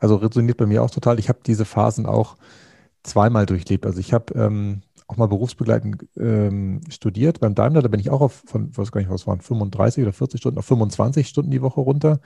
Also 0.00 0.16
resoniert 0.16 0.56
bei 0.56 0.66
mir 0.66 0.82
auch 0.82 0.90
total. 0.90 1.18
Ich 1.18 1.28
habe 1.28 1.38
diese 1.46 1.64
Phasen 1.64 2.06
auch 2.06 2.36
zweimal 3.02 3.46
durchlebt. 3.46 3.86
Also 3.86 4.00
ich 4.00 4.12
habe 4.12 4.34
ähm, 4.34 4.82
auch 5.06 5.16
mal 5.16 5.26
berufsbegleitend 5.26 6.06
ähm, 6.16 6.80
studiert 6.88 7.40
beim 7.40 7.54
Daimler. 7.54 7.82
Da 7.82 7.88
bin 7.88 8.00
ich 8.00 8.10
auch 8.10 8.20
auf, 8.20 8.42
von, 8.46 8.76
weiß 8.76 8.92
gar 8.92 9.00
nicht, 9.00 9.10
was 9.10 9.26
waren, 9.26 9.40
35 9.40 10.02
oder 10.02 10.12
40 10.12 10.40
Stunden 10.40 10.58
auf 10.58 10.66
25 10.66 11.28
Stunden 11.28 11.50
die 11.50 11.62
Woche 11.62 11.80
runter. 11.80 12.20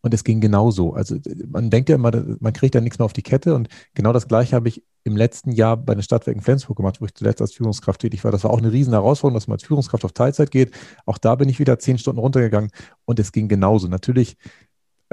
Und 0.00 0.14
es 0.14 0.22
ging 0.22 0.40
genauso. 0.40 0.94
Also 0.94 1.16
man 1.48 1.70
denkt 1.70 1.88
ja 1.88 1.96
immer, 1.96 2.12
man 2.38 2.52
kriegt 2.52 2.76
ja 2.76 2.80
nichts 2.80 3.00
mehr 3.00 3.06
auf 3.06 3.12
die 3.12 3.22
Kette. 3.22 3.54
Und 3.54 3.68
genau 3.94 4.12
das 4.12 4.28
Gleiche 4.28 4.54
habe 4.54 4.68
ich 4.68 4.84
im 5.02 5.16
letzten 5.16 5.50
Jahr 5.50 5.76
bei 5.76 5.94
den 5.94 6.02
Stadtwerken 6.02 6.42
Flensburg 6.42 6.76
gemacht, 6.76 7.00
wo 7.00 7.06
ich 7.06 7.14
zuletzt 7.14 7.40
als 7.40 7.52
Führungskraft 7.52 8.00
tätig 8.00 8.22
war. 8.22 8.30
Das 8.30 8.44
war 8.44 8.52
auch 8.52 8.58
eine 8.58 8.70
riesen 8.70 8.92
Herausforderung, 8.92 9.34
dass 9.34 9.48
man 9.48 9.56
als 9.56 9.64
Führungskraft 9.64 10.04
auf 10.04 10.12
Teilzeit 10.12 10.52
geht. 10.52 10.70
Auch 11.04 11.18
da 11.18 11.34
bin 11.34 11.48
ich 11.48 11.58
wieder 11.58 11.78
zehn 11.80 11.98
Stunden 11.98 12.20
runtergegangen 12.20 12.70
und 13.06 13.18
es 13.18 13.32
ging 13.32 13.48
genauso. 13.48 13.88
Natürlich 13.88 14.36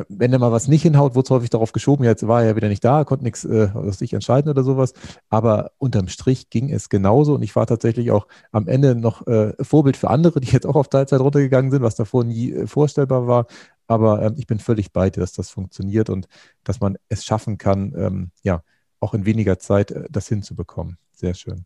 wenn 0.09 0.31
da 0.31 0.39
mal 0.39 0.51
was 0.51 0.67
nicht 0.67 0.81
hinhaut, 0.81 1.15
wurde 1.15 1.25
es 1.25 1.29
häufig 1.29 1.49
darauf 1.49 1.71
geschoben, 1.71 2.03
jetzt 2.03 2.27
war 2.27 2.41
er 2.41 2.49
ja 2.49 2.55
wieder 2.55 2.67
nicht 2.67 2.83
da, 2.83 3.03
konnte 3.05 3.23
nichts 3.23 3.45
äh, 3.45 3.69
sich 3.91 4.13
entscheiden 4.13 4.49
oder 4.49 4.63
sowas. 4.63 4.93
Aber 5.29 5.71
unterm 5.77 6.07
Strich 6.07 6.49
ging 6.49 6.69
es 6.71 6.89
genauso 6.89 7.35
und 7.35 7.43
ich 7.43 7.55
war 7.55 7.65
tatsächlich 7.65 8.11
auch 8.11 8.27
am 8.51 8.67
Ende 8.67 8.95
noch 8.95 9.25
äh, 9.27 9.53
Vorbild 9.63 9.97
für 9.97 10.09
andere, 10.09 10.41
die 10.41 10.51
jetzt 10.51 10.65
auch 10.65 10.75
auf 10.75 10.89
Teilzeit 10.89 11.21
runtergegangen 11.21 11.71
sind, 11.71 11.81
was 11.81 11.95
davor 11.95 12.23
nie 12.23 12.51
äh, 12.51 12.67
vorstellbar 12.67 13.27
war. 13.27 13.47
Aber 13.87 14.21
ähm, 14.21 14.35
ich 14.37 14.47
bin 14.47 14.59
völlig 14.59 14.91
bei 14.91 15.09
dir, 15.09 15.21
dass 15.21 15.33
das 15.33 15.49
funktioniert 15.49 16.09
und 16.09 16.27
dass 16.63 16.79
man 16.79 16.97
es 17.07 17.23
schaffen 17.23 17.57
kann, 17.57 17.93
ähm, 17.95 18.31
ja, 18.43 18.63
auch 18.99 19.13
in 19.13 19.25
weniger 19.25 19.59
Zeit 19.59 19.91
äh, 19.91 20.05
das 20.09 20.27
hinzubekommen. 20.27 20.97
Sehr 21.13 21.33
schön. 21.35 21.65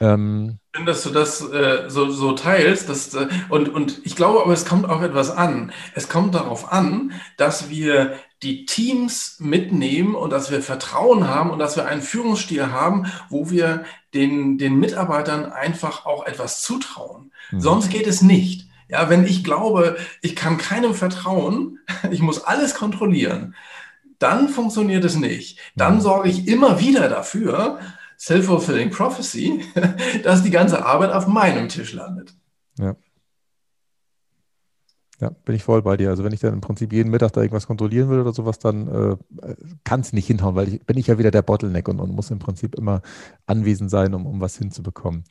Ähm, 0.00 0.58
Schön, 0.74 0.86
dass 0.86 1.02
du 1.02 1.10
das 1.10 1.40
äh, 1.40 1.84
so, 1.88 2.10
so 2.10 2.32
teilst. 2.32 2.88
Dass, 2.88 3.14
äh, 3.14 3.28
und, 3.48 3.68
und 3.68 4.00
ich 4.04 4.16
glaube 4.16 4.42
aber, 4.42 4.52
es 4.52 4.66
kommt 4.66 4.88
auch 4.88 5.02
etwas 5.02 5.30
an. 5.30 5.72
Es 5.94 6.08
kommt 6.08 6.34
darauf 6.34 6.72
an, 6.72 7.12
dass 7.36 7.70
wir 7.70 8.14
die 8.42 8.66
Teams 8.66 9.36
mitnehmen 9.40 10.14
und 10.14 10.30
dass 10.30 10.50
wir 10.50 10.60
Vertrauen 10.60 11.28
haben 11.28 11.50
und 11.50 11.58
dass 11.58 11.76
wir 11.76 11.86
einen 11.86 12.02
Führungsstil 12.02 12.70
haben, 12.70 13.06
wo 13.30 13.50
wir 13.50 13.84
den, 14.12 14.58
den 14.58 14.78
Mitarbeitern 14.78 15.50
einfach 15.50 16.04
auch 16.04 16.26
etwas 16.26 16.62
zutrauen. 16.62 17.32
Mhm. 17.50 17.60
Sonst 17.60 17.90
geht 17.90 18.06
es 18.06 18.20
nicht. 18.20 18.68
Ja, 18.88 19.08
wenn 19.08 19.24
ich 19.24 19.42
glaube, 19.42 19.96
ich 20.20 20.36
kann 20.36 20.58
keinem 20.58 20.94
vertrauen, 20.94 21.78
ich 22.10 22.20
muss 22.20 22.44
alles 22.44 22.74
kontrollieren, 22.74 23.54
dann 24.18 24.48
funktioniert 24.48 25.04
es 25.04 25.16
nicht. 25.16 25.58
Dann 25.74 25.96
mhm. 25.96 26.00
sorge 26.00 26.28
ich 26.28 26.46
immer 26.48 26.80
wieder 26.80 27.08
dafür, 27.08 27.80
Self-Fulfilling 28.18 28.90
Prophecy, 28.90 29.62
dass 30.22 30.42
die 30.42 30.50
ganze 30.50 30.84
Arbeit 30.84 31.12
auf 31.12 31.26
meinem 31.26 31.68
Tisch 31.68 31.92
landet. 31.92 32.34
Ja. 32.78 32.96
Ja, 35.18 35.30
bin 35.30 35.54
ich 35.54 35.62
voll 35.62 35.80
bei 35.80 35.96
dir. 35.96 36.10
Also 36.10 36.24
wenn 36.24 36.32
ich 36.34 36.40
dann 36.40 36.52
im 36.52 36.60
Prinzip 36.60 36.92
jeden 36.92 37.10
Mittag 37.10 37.32
da 37.32 37.40
irgendwas 37.40 37.66
kontrollieren 37.66 38.10
will 38.10 38.20
oder 38.20 38.34
sowas, 38.34 38.58
dann 38.58 38.86
äh, 38.86 39.16
kann 39.82 40.00
es 40.00 40.12
nicht 40.12 40.26
hinhauen, 40.26 40.56
weil 40.56 40.68
ich 40.68 40.84
bin 40.84 40.98
ich 40.98 41.06
ja 41.06 41.16
wieder 41.16 41.30
der 41.30 41.40
Bottleneck 41.40 41.88
und, 41.88 42.00
und 42.00 42.14
muss 42.14 42.30
im 42.30 42.38
Prinzip 42.38 42.74
immer 42.74 43.00
anwesend 43.46 43.90
sein, 43.90 44.12
um, 44.12 44.26
um 44.26 44.42
was 44.42 44.58
hinzubekommen. 44.58 45.24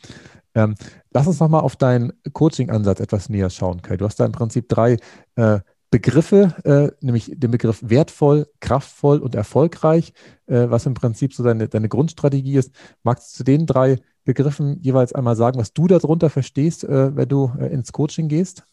Ähm, 0.55 0.73
lass 1.11 1.27
uns 1.27 1.39
nochmal 1.39 1.61
auf 1.61 1.75
deinen 1.75 2.13
Coaching-Ansatz 2.33 2.99
etwas 2.99 3.29
näher 3.29 3.51
schauen, 3.51 3.83
Kai. 3.83 3.97
Du 3.97 4.05
hast 4.05 4.19
da 4.19 4.25
im 4.25 4.31
Prinzip 4.31 4.69
drei 4.69 4.97
äh, 5.35 5.59
Begriffe, 5.95 6.53
äh, 6.65 6.91
nämlich 6.99 7.31
den 7.33 7.51
Begriff 7.51 7.79
wertvoll, 7.81 8.49
kraftvoll 8.59 9.19
und 9.19 9.33
erfolgreich, 9.33 10.11
äh, 10.45 10.69
was 10.69 10.85
im 10.85 10.93
Prinzip 10.93 11.33
so 11.33 11.41
deine, 11.41 11.69
deine 11.69 11.87
Grundstrategie 11.87 12.57
ist. 12.57 12.75
Magst 13.03 13.31
du 13.31 13.37
zu 13.37 13.43
den 13.45 13.65
drei 13.65 14.01
Begriffen 14.25 14.81
jeweils 14.81 15.13
einmal 15.13 15.37
sagen, 15.37 15.57
was 15.57 15.71
du 15.71 15.87
darunter 15.87 16.29
verstehst, 16.29 16.83
äh, 16.83 17.15
wenn 17.15 17.29
du 17.29 17.49
äh, 17.57 17.67
ins 17.67 17.93
Coaching 17.93 18.27
gehst? 18.27 18.65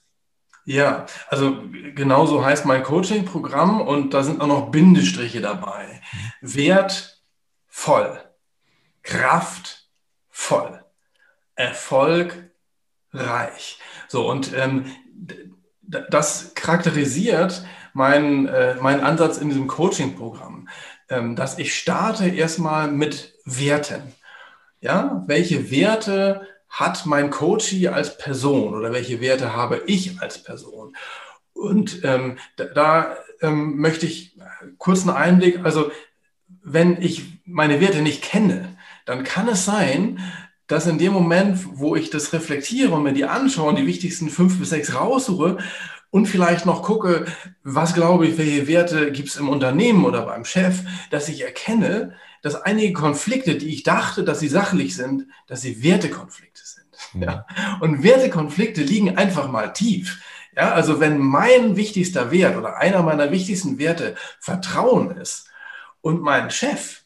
Ja, 0.65 1.07
also 1.29 1.59
genauso 1.95 2.45
heißt 2.45 2.67
mein 2.67 2.83
Coaching-Programm 2.83 3.83
und 3.83 4.15
da 4.15 4.25
sind 4.25 4.41
auch 4.41 4.49
noch 4.49 4.73
Bindestriche 4.73 5.41
dabei. 5.41 6.01
Wertvoll, 6.41 8.19
kraftvoll, 9.05 10.85
erfolgreich. 11.55 12.49
So, 14.09 14.29
und 14.29 14.53
ähm, 14.57 14.87
das 15.83 16.55
charakterisiert 16.55 17.65
mein, 17.93 18.47
äh, 18.47 18.77
mein 18.81 19.01
Ansatz 19.01 19.39
in 19.39 19.49
diesem 19.49 19.67
Coaching-Programm, 19.67 20.69
ähm, 21.09 21.37
dass 21.37 21.59
ich 21.59 21.75
starte 21.75 22.29
erstmal 22.29 22.91
mit 22.91 23.35
Werten. 23.45 24.03
Ja, 24.81 25.25
welche 25.27 25.71
Werte 25.71 26.47
hat 26.69 27.05
mein 27.07 27.31
Coachie 27.31 27.89
als 27.89 28.17
Person 28.17 28.75
oder 28.75 28.93
welche 28.93 29.21
Werte 29.21 29.55
habe 29.55 29.83
ich 29.87 30.21
als 30.21 30.43
Person? 30.43 30.97
Und 31.53 32.03
ähm, 32.05 32.39
da, 32.57 32.65
da 32.65 33.17
ähm, 33.43 33.77
möchte 33.77 34.07
ich 34.07 34.39
kurz 34.79 35.03
einen 35.03 35.17
Einblick, 35.17 35.61
also 35.65 35.91
wenn 36.65 37.01
ich 37.01 37.41
meine 37.45 37.81
Werte 37.81 38.03
nicht 38.03 38.23
kenne, 38.23 38.77
dann 39.05 39.25
kann 39.25 39.49
es 39.49 39.65
sein, 39.65 40.21
dass 40.73 40.87
in 40.87 40.97
dem 40.97 41.13
Moment, 41.13 41.59
wo 41.79 41.97
ich 41.97 42.09
das 42.09 42.33
reflektiere 42.33 42.95
und 42.95 43.03
mir 43.03 43.13
die 43.13 43.27
anschaue 43.27 43.69
und 43.69 43.79
die 43.79 43.87
wichtigsten 43.87 44.31
fünf 44.31 44.59
bis 44.59 44.71
sechs 44.71 44.95
raussuche 44.95 45.59
und 46.09 46.25
vielleicht 46.25 46.65
noch 46.65 46.83
gucke, 46.83 47.27
was 47.63 47.93
glaube 47.93 48.27
ich, 48.27 48.39
welche 48.39 48.67
Werte 48.67 49.13
gibt 49.13 49.29
es 49.29 49.37
im 49.37 49.51
Unternehmen 49.51 50.07
oder 50.07 50.23
beim 50.23 50.47
Chef, 50.47 50.81
dass 51.11 51.29
ich 51.29 51.43
erkenne, 51.45 52.15
dass 52.41 52.55
einige 52.55 52.95
Konflikte, 52.95 53.57
die 53.57 53.69
ich 53.69 53.83
dachte, 53.83 54.25
dass 54.25 54.41
sie 54.41 54.49
sachlich 54.49 54.97
sind, 54.97 55.27
dass 55.47 55.61
sie 55.61 55.83
Wertekonflikte 55.83 56.63
sind. 56.65 56.87
Mhm. 57.13 57.23
Ja. 57.23 57.47
Und 57.81 58.03
Wertekonflikte 58.03 58.81
liegen 58.81 59.19
einfach 59.19 59.51
mal 59.51 59.75
tief. 59.75 60.23
Ja, 60.57 60.73
also 60.73 61.01
wenn 61.01 61.19
mein 61.19 61.77
wichtigster 61.77 62.31
Wert 62.31 62.57
oder 62.57 62.79
einer 62.79 63.03
meiner 63.03 63.31
wichtigsten 63.31 63.79
Werte 63.79 64.15
Vertrauen 64.41 65.11
ist 65.19 65.51
und 66.01 66.23
mein 66.23 66.51
Chef 66.51 67.03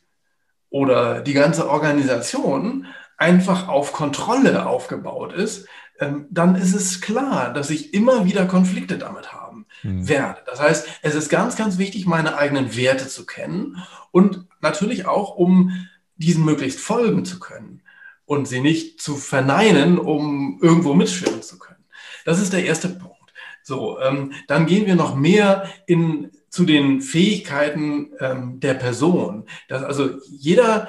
oder 0.71 1.21
die 1.21 1.33
ganze 1.33 1.69
Organisation 1.69 2.87
einfach 3.17 3.69
auf 3.69 3.93
Kontrolle 3.93 4.67
aufgebaut 4.67 5.33
ist, 5.33 5.67
ähm, 5.99 6.27
dann 6.31 6.55
ist 6.55 6.75
es 6.75 7.01
klar, 7.01 7.53
dass 7.53 7.71
ich 7.71 7.95
immer 7.95 8.25
wieder 8.25 8.47
Konflikte 8.47 8.99
damit 8.99 9.33
haben 9.33 9.67
mhm. 9.83 10.09
werde. 10.09 10.41
Das 10.47 10.61
heißt, 10.61 10.87
es 11.03 11.15
ist 11.15 11.29
ganz, 11.29 11.57
ganz 11.57 11.79
wichtig, 11.79 12.07
meine 12.07 12.37
eigenen 12.37 12.77
Werte 12.77 13.09
zu 13.09 13.25
kennen 13.25 13.83
und 14.11 14.47
natürlich 14.61 15.07
auch, 15.07 15.37
um 15.37 15.87
diesen 16.17 16.45
möglichst 16.45 16.81
folgen 16.81 17.25
zu 17.25 17.39
können 17.39 17.83
und 18.25 18.49
sie 18.49 18.61
nicht 18.61 19.01
zu 19.01 19.17
verneinen, 19.17 19.99
um 19.99 20.59
irgendwo 20.63 20.95
mitschwimmen 20.95 21.43
zu 21.43 21.59
können. 21.59 21.85
Das 22.25 22.41
ist 22.41 22.53
der 22.53 22.65
erste 22.65 22.89
Punkt. 22.89 23.17
So, 23.63 23.99
ähm, 24.01 24.33
dann 24.49 24.67
gehen 24.67 24.87
wir 24.87 24.95
noch 24.95 25.17
mehr 25.17 25.69
in, 25.87 26.31
zu 26.51 26.65
den 26.65 27.01
Fähigkeiten 27.01 28.13
ähm, 28.21 28.61
der 28.61 28.75
Person. 28.75 29.47
Dass 29.69 29.83
also 29.83 30.11
jeder 30.29 30.89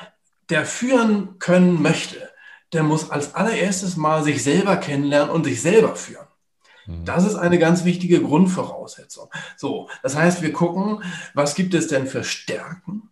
der 0.50 0.66
führen 0.66 1.40
können 1.40 1.82
möchte, 1.82 2.30
der 2.74 2.84
muss 2.84 3.10
als 3.10 3.36
allererstes 3.36 3.98
mal 3.98 4.24
sich 4.24 4.44
selber 4.44 4.78
kennenlernen 4.78 5.30
und 5.30 5.46
sich 5.46 5.62
selber 5.62 5.96
führen. 5.96 6.28
Mhm. 6.86 7.06
Das 7.06 7.26
ist 7.26 7.36
eine 7.36 7.60
ganz 7.60 7.86
wichtige 7.86 8.22
Grundvoraussetzung. 8.22 9.30
So, 9.56 9.90
das 10.04 10.16
heißt, 10.16 10.42
wir 10.42 10.54
gucken, 10.54 11.04
was 11.34 11.56
gibt 11.56 11.74
es 11.74 11.88
denn 11.88 12.08
für 12.08 12.24
Stärken? 12.24 13.10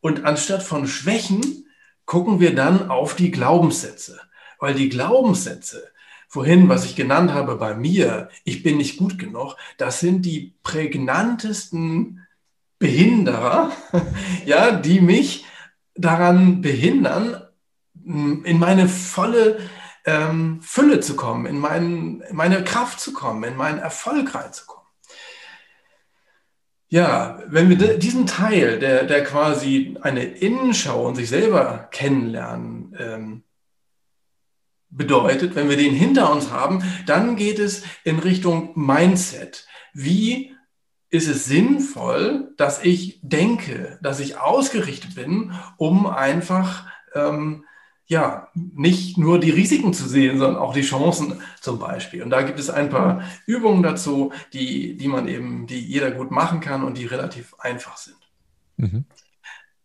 Und 0.00 0.24
anstatt 0.24 0.62
von 0.62 0.86
Schwächen 0.86 1.66
gucken 2.06 2.40
wir 2.40 2.54
dann 2.54 2.90
auf 2.90 3.14
die 3.14 3.30
Glaubenssätze. 3.30 4.20
Weil 4.58 4.74
die 4.74 4.88
Glaubenssätze, 4.88 5.90
vorhin, 6.28 6.68
was 6.68 6.84
ich 6.84 6.96
genannt 6.96 7.32
habe 7.32 7.56
bei 7.56 7.74
mir, 7.74 8.28
ich 8.44 8.62
bin 8.62 8.76
nicht 8.76 8.98
gut 8.98 9.18
genug, 9.18 9.56
das 9.78 10.00
sind 10.00 10.22
die 10.22 10.54
prägnantesten 10.62 12.26
Behinderer, 12.78 13.72
ja, 14.46 14.72
die 14.72 15.00
mich 15.00 15.44
daran 16.00 16.60
behindern, 16.60 17.42
in 18.04 18.58
meine 18.58 18.88
volle 18.88 19.58
ähm, 20.04 20.60
Fülle 20.62 21.00
zu 21.00 21.16
kommen, 21.16 21.46
in, 21.46 21.58
mein, 21.58 22.22
in 22.28 22.36
meine 22.36 22.64
Kraft 22.64 23.00
zu 23.00 23.12
kommen, 23.12 23.44
in 23.44 23.56
meinen 23.56 23.78
Erfolg 23.78 24.34
reinzukommen. 24.34 24.80
Ja, 26.88 27.40
wenn 27.46 27.68
wir 27.68 27.98
diesen 27.98 28.26
Teil, 28.26 28.80
der, 28.80 29.04
der 29.04 29.22
quasi 29.22 29.96
eine 30.00 30.24
Innenschau 30.24 31.06
und 31.06 31.14
sich 31.14 31.28
selber 31.28 31.88
kennenlernen 31.92 32.96
ähm, 32.98 33.44
bedeutet, 34.88 35.54
wenn 35.54 35.68
wir 35.68 35.76
den 35.76 35.94
hinter 35.94 36.32
uns 36.32 36.50
haben, 36.50 36.82
dann 37.06 37.36
geht 37.36 37.60
es 37.60 37.84
in 38.02 38.18
Richtung 38.18 38.72
Mindset. 38.74 39.68
Wie 39.92 40.56
ist 41.10 41.28
es 41.28 41.44
sinnvoll, 41.44 42.52
dass 42.56 42.84
ich 42.84 43.18
denke, 43.22 43.98
dass 44.00 44.20
ich 44.20 44.38
ausgerichtet 44.38 45.16
bin, 45.16 45.52
um 45.76 46.06
einfach 46.06 46.86
ähm, 47.14 47.64
ja 48.06 48.48
nicht 48.54 49.18
nur 49.18 49.38
die 49.38 49.50
Risiken 49.50 49.92
zu 49.92 50.08
sehen, 50.08 50.38
sondern 50.38 50.60
auch 50.60 50.72
die 50.72 50.82
Chancen 50.82 51.40
zum 51.60 51.78
Beispiel. 51.78 52.22
Und 52.22 52.30
da 52.30 52.42
gibt 52.42 52.58
es 52.58 52.70
ein 52.70 52.90
paar 52.90 53.22
Übungen 53.46 53.82
dazu, 53.82 54.32
die, 54.52 54.96
die 54.96 55.08
man 55.08 55.28
eben, 55.28 55.66
die 55.66 55.80
jeder 55.80 56.10
gut 56.10 56.30
machen 56.30 56.60
kann 56.60 56.84
und 56.84 56.96
die 56.96 57.06
relativ 57.06 57.54
einfach 57.58 57.96
sind. 57.96 58.16
Mhm. 58.76 59.04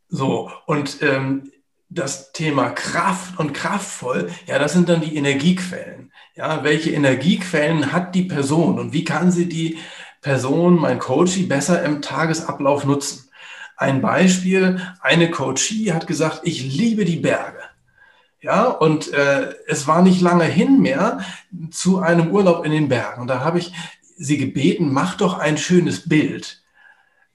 So, 0.10 0.52
und 0.66 1.02
ähm, 1.02 1.52
das 1.90 2.32
Thema 2.32 2.70
Kraft 2.70 3.40
und 3.40 3.54
kraftvoll, 3.54 4.30
ja, 4.48 4.60
das 4.60 4.74
sind 4.74 4.90
dann 4.90 5.02
die 5.02 5.16
Energiequellen. 5.16 6.12
Ja, 6.36 6.64
welche 6.64 6.92
Energiequellen 6.92 7.92
hat 7.92 8.16
die 8.16 8.24
Person 8.24 8.80
und 8.80 8.92
wie 8.92 9.04
kann 9.04 9.32
sie 9.32 9.48
die 9.48 9.78
Person, 10.26 10.80
mein 10.80 10.98
Coach, 10.98 11.48
besser 11.48 11.84
im 11.84 12.02
Tagesablauf 12.02 12.84
nutzen. 12.84 13.30
Ein 13.78 14.02
Beispiel, 14.02 14.82
eine 15.00 15.30
Coachie 15.30 15.94
hat 15.94 16.08
gesagt, 16.08 16.42
ich 16.46 16.64
liebe 16.64 17.06
die 17.06 17.18
Berge. 17.18 17.60
Ja, 18.42 18.64
und 18.64 19.14
äh, 19.14 19.54
es 19.68 19.86
war 19.86 20.02
nicht 20.02 20.22
lange 20.22 20.46
hin 20.46 20.82
mehr 20.82 21.20
zu 21.70 22.00
einem 22.00 22.32
Urlaub 22.32 22.66
in 22.66 22.72
den 22.72 22.90
Bergen. 22.90 23.22
Und 23.22 23.28
da 23.28 23.42
habe 23.42 23.60
ich 23.60 23.72
sie 24.18 24.40
gebeten, 24.40 24.92
mach 24.92 25.16
doch 25.16 25.38
ein 25.38 25.60
schönes 25.60 26.10
Bild, 26.10 26.64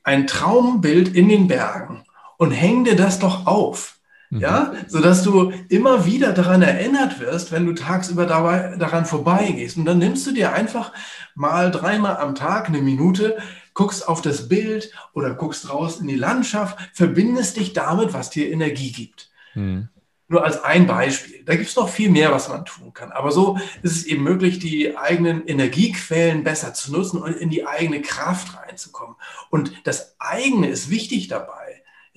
ein 0.02 0.26
Traumbild 0.26 1.14
in 1.14 1.28
den 1.28 1.46
Bergen 1.46 2.02
und 2.38 2.50
häng 2.50 2.82
dir 2.82 2.96
das 2.96 3.20
doch 3.20 3.46
auf. 3.46 3.99
Mhm. 4.30 4.40
Ja, 4.40 4.72
sodass 4.86 5.24
du 5.24 5.52
immer 5.68 6.06
wieder 6.06 6.32
daran 6.32 6.62
erinnert 6.62 7.18
wirst, 7.18 7.50
wenn 7.50 7.66
du 7.66 7.74
tagsüber 7.74 8.26
dabei, 8.26 8.76
daran 8.76 9.04
vorbeigehst. 9.04 9.76
Und 9.76 9.84
dann 9.84 9.98
nimmst 9.98 10.26
du 10.26 10.32
dir 10.32 10.52
einfach 10.52 10.92
mal 11.34 11.70
dreimal 11.70 12.16
am 12.16 12.36
Tag 12.36 12.68
eine 12.68 12.80
Minute, 12.80 13.38
guckst 13.74 14.08
auf 14.08 14.22
das 14.22 14.48
Bild 14.48 14.92
oder 15.14 15.34
guckst 15.34 15.68
raus 15.68 16.00
in 16.00 16.06
die 16.06 16.16
Landschaft, 16.16 16.78
verbindest 16.94 17.56
dich 17.56 17.72
damit, 17.72 18.12
was 18.12 18.30
dir 18.30 18.50
Energie 18.50 18.92
gibt. 18.92 19.30
Mhm. 19.54 19.88
Nur 20.28 20.44
als 20.44 20.62
ein 20.62 20.86
Beispiel. 20.86 21.42
Da 21.44 21.56
gibt 21.56 21.68
es 21.68 21.74
noch 21.74 21.88
viel 21.88 22.08
mehr, 22.08 22.30
was 22.30 22.48
man 22.48 22.64
tun 22.64 22.92
kann. 22.92 23.10
Aber 23.10 23.32
so 23.32 23.58
ist 23.82 23.96
es 23.96 24.04
eben 24.04 24.22
möglich, 24.22 24.60
die 24.60 24.96
eigenen 24.96 25.44
Energiequellen 25.44 26.44
besser 26.44 26.72
zu 26.72 26.92
nutzen 26.92 27.20
und 27.20 27.32
in 27.32 27.50
die 27.50 27.66
eigene 27.66 28.00
Kraft 28.00 28.56
reinzukommen. 28.56 29.16
Und 29.50 29.72
das 29.82 30.14
eigene 30.20 30.68
ist 30.68 30.88
wichtig 30.88 31.26
dabei. 31.26 31.59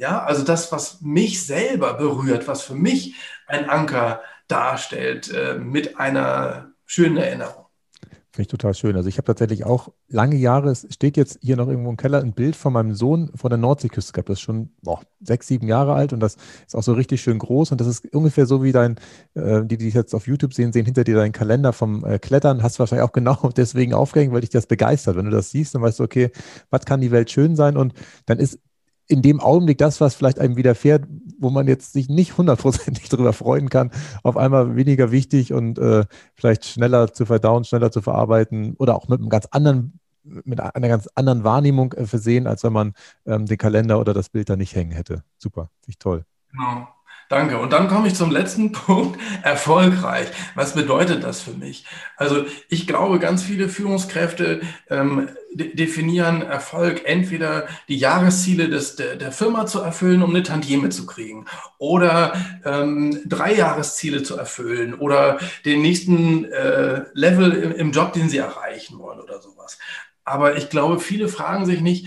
Ja, 0.03 0.21
also 0.21 0.43
das, 0.43 0.69
was 0.73 0.99
mich 0.99 1.45
selber 1.45 1.93
berührt, 1.93 2.45
was 2.45 2.61
für 2.61 2.75
mich 2.75 3.15
ein 3.47 3.69
Anker 3.69 4.21
darstellt, 4.49 5.31
äh, 5.31 5.57
mit 5.57 5.97
einer 5.97 6.73
schönen 6.85 7.15
Erinnerung. 7.15 7.67
Finde 8.01 8.41
ich 8.41 8.47
total 8.47 8.73
schön. 8.73 8.97
Also 8.97 9.07
ich 9.07 9.15
habe 9.15 9.27
tatsächlich 9.27 9.63
auch 9.63 9.93
lange 10.09 10.35
Jahre, 10.35 10.71
es 10.71 10.85
steht 10.93 11.15
jetzt 11.15 11.39
hier 11.41 11.55
noch 11.55 11.69
irgendwo 11.69 11.89
im 11.89 11.95
Keller, 11.95 12.19
ein 12.19 12.33
Bild 12.33 12.57
von 12.57 12.73
meinem 12.73 12.93
Sohn 12.95 13.31
von 13.33 13.49
der 13.49 13.57
Nordseeküste 13.57 14.11
gehabt. 14.11 14.27
Das 14.27 14.39
ist 14.39 14.41
schon 14.41 14.71
boah, 14.81 14.99
sechs, 15.21 15.47
sieben 15.47 15.69
Jahre 15.69 15.93
alt 15.93 16.11
und 16.11 16.19
das 16.19 16.35
ist 16.67 16.75
auch 16.75 16.83
so 16.83 16.91
richtig 16.91 17.21
schön 17.21 17.39
groß. 17.39 17.71
Und 17.71 17.79
das 17.79 17.87
ist 17.87 18.13
ungefähr 18.13 18.45
so 18.45 18.61
wie 18.61 18.73
dein, 18.73 18.97
äh, 19.35 19.61
die, 19.61 19.77
die 19.77 19.85
dich 19.85 19.93
jetzt 19.93 20.13
auf 20.13 20.27
YouTube 20.27 20.53
sehen, 20.53 20.73
sehen 20.73 20.83
hinter 20.83 21.05
dir 21.05 21.15
deinen 21.15 21.31
Kalender 21.31 21.71
vom 21.71 22.03
äh, 22.03 22.19
Klettern. 22.19 22.61
Hast 22.61 22.75
du 22.75 22.79
wahrscheinlich 22.79 23.07
auch 23.07 23.13
genau 23.13 23.37
deswegen 23.55 23.93
aufgehängt, 23.93 24.33
weil 24.33 24.41
dich 24.41 24.49
das 24.49 24.67
begeistert. 24.67 25.15
Wenn 25.15 25.25
du 25.25 25.31
das 25.31 25.51
siehst, 25.51 25.75
dann 25.75 25.81
weißt 25.81 25.99
du, 25.99 26.03
okay, 26.03 26.29
was 26.71 26.83
kann 26.83 26.99
die 26.99 27.11
Welt 27.11 27.31
schön 27.31 27.55
sein? 27.55 27.77
Und 27.77 27.93
dann 28.25 28.39
ist 28.39 28.59
in 29.07 29.21
dem 29.21 29.39
Augenblick 29.39 29.77
das, 29.77 29.99
was 30.01 30.15
vielleicht 30.15 30.39
einem 30.39 30.55
widerfährt, 30.55 31.05
wo 31.37 31.49
man 31.49 31.67
jetzt 31.67 31.93
sich 31.93 32.09
nicht 32.09 32.37
hundertprozentig 32.37 33.09
darüber 33.09 33.33
freuen 33.33 33.69
kann, 33.69 33.91
auf 34.23 34.37
einmal 34.37 34.75
weniger 34.75 35.11
wichtig 35.11 35.53
und 35.53 35.77
äh, 35.79 36.05
vielleicht 36.35 36.65
schneller 36.65 37.13
zu 37.13 37.25
verdauen, 37.25 37.63
schneller 37.65 37.91
zu 37.91 38.01
verarbeiten 38.01 38.75
oder 38.77 38.95
auch 38.95 39.07
mit 39.07 39.19
einem 39.19 39.29
ganz 39.29 39.47
anderen 39.47 39.99
mit 40.23 40.61
einer 40.61 40.87
ganz 40.87 41.09
anderen 41.15 41.43
Wahrnehmung 41.43 41.91
äh, 41.93 42.05
versehen, 42.05 42.47
als 42.47 42.63
wenn 42.63 42.71
man 42.71 42.93
ähm, 43.25 43.45
den 43.45 43.57
Kalender 43.57 43.99
oder 43.99 44.13
das 44.13 44.29
Bild 44.29 44.49
da 44.49 44.55
nicht 44.55 44.73
hängen 44.73 44.91
hätte. 44.91 45.23
Super, 45.37 45.69
finde 45.81 45.89
ich 45.89 45.97
toll. 45.99 46.25
Genau. 46.51 46.87
Danke. 47.33 47.57
Und 47.57 47.73
dann 47.73 47.87
komme 47.87 48.07
ich 48.07 48.13
zum 48.13 48.29
letzten 48.29 48.71
Punkt, 48.73 49.19
erfolgreich. 49.41 50.27
Was 50.53 50.75
bedeutet 50.75 51.23
das 51.23 51.41
für 51.41 51.53
mich? 51.53 51.83
Also 52.15 52.45
ich 52.69 52.85
glaube, 52.85 53.17
ganz 53.17 53.41
viele 53.41 53.69
Führungskräfte 53.69 54.61
ähm, 54.87 55.29
de 55.51 55.75
definieren 55.75 56.43
Erfolg 56.43 57.01
entweder 57.05 57.65
die 57.87 57.97
Jahresziele 57.97 58.69
des, 58.69 58.97
der, 58.97 59.15
der, 59.15 59.31
Firma 59.31 59.65
zu 59.65 59.81
erfüllen, 59.81 60.21
um 60.21 60.29
eine 60.29 60.43
Tantieme 60.43 60.89
zu 60.89 61.07
kriegen, 61.07 61.45
oder 61.79 62.33
ähm, 62.65 63.19
drei 63.25 63.55
Jahresziele 63.55 64.21
zu 64.21 64.37
erfüllen 64.37 64.93
oder 64.93 65.39
den 65.65 65.81
nächsten 65.81 66.45
äh, 66.45 67.01
Level 67.15 67.51
im, 67.51 67.71
im 67.71 67.91
Job, 67.91 68.13
den 68.13 68.29
sie 68.29 68.37
erreichen 68.37 68.99
wollen 68.99 69.19
oder 69.19 69.41
sowas. 69.41 69.79
Aber 70.23 70.55
ich 70.55 70.69
glaube, 70.69 70.99
viele 70.99 71.27
fragen 71.27 71.65
sich 71.65 71.81
nicht, 71.81 72.05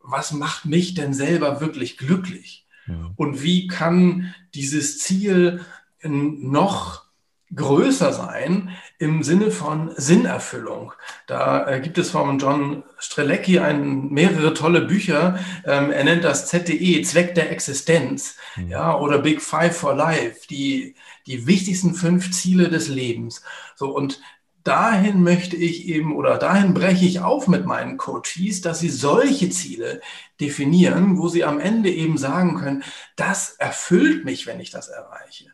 was 0.00 0.30
macht 0.30 0.66
mich 0.66 0.94
denn 0.94 1.14
selber 1.14 1.60
wirklich 1.60 1.98
glücklich? 1.98 2.67
Und 3.16 3.42
wie 3.42 3.66
kann 3.66 4.34
dieses 4.54 4.98
Ziel 4.98 5.60
noch 6.02 7.08
größer 7.54 8.12
sein 8.12 8.70
im 8.98 9.22
Sinne 9.22 9.50
von 9.50 9.90
Sinnerfüllung. 9.96 10.92
Da 11.26 11.66
äh, 11.66 11.80
gibt 11.80 11.96
es 11.96 12.10
von 12.10 12.38
John 12.38 12.82
Strelecki 12.98 13.58
ein, 13.58 14.08
mehrere 14.10 14.52
tolle 14.52 14.82
Bücher. 14.82 15.38
Ähm, 15.64 15.90
er 15.90 16.04
nennt 16.04 16.24
das 16.24 16.48
ZDE, 16.48 17.02
Zweck 17.02 17.34
der 17.34 17.50
Existenz, 17.50 18.36
mhm. 18.56 18.68
ja, 18.68 18.98
oder 18.98 19.18
Big 19.18 19.40
Five 19.40 19.76
for 19.76 19.94
Life, 19.94 20.46
die, 20.50 20.94
die 21.26 21.46
wichtigsten 21.46 21.94
fünf 21.94 22.32
Ziele 22.32 22.68
des 22.68 22.88
Lebens. 22.88 23.42
So, 23.76 23.94
und 23.94 24.20
dahin 24.64 25.22
möchte 25.22 25.56
ich 25.56 25.86
eben 25.88 26.14
oder 26.14 26.36
dahin 26.38 26.74
breche 26.74 27.06
ich 27.06 27.20
auf 27.20 27.48
mit 27.48 27.64
meinen 27.64 27.96
Coaches, 27.96 28.60
dass 28.60 28.80
sie 28.80 28.90
solche 28.90 29.50
Ziele 29.50 30.00
definieren, 30.40 31.18
wo 31.18 31.28
sie 31.28 31.44
am 31.44 31.60
Ende 31.60 31.90
eben 31.90 32.18
sagen 32.18 32.56
können, 32.56 32.82
das 33.16 33.50
erfüllt 33.52 34.24
mich, 34.24 34.46
wenn 34.46 34.60
ich 34.60 34.70
das 34.70 34.88
erreiche. 34.88 35.46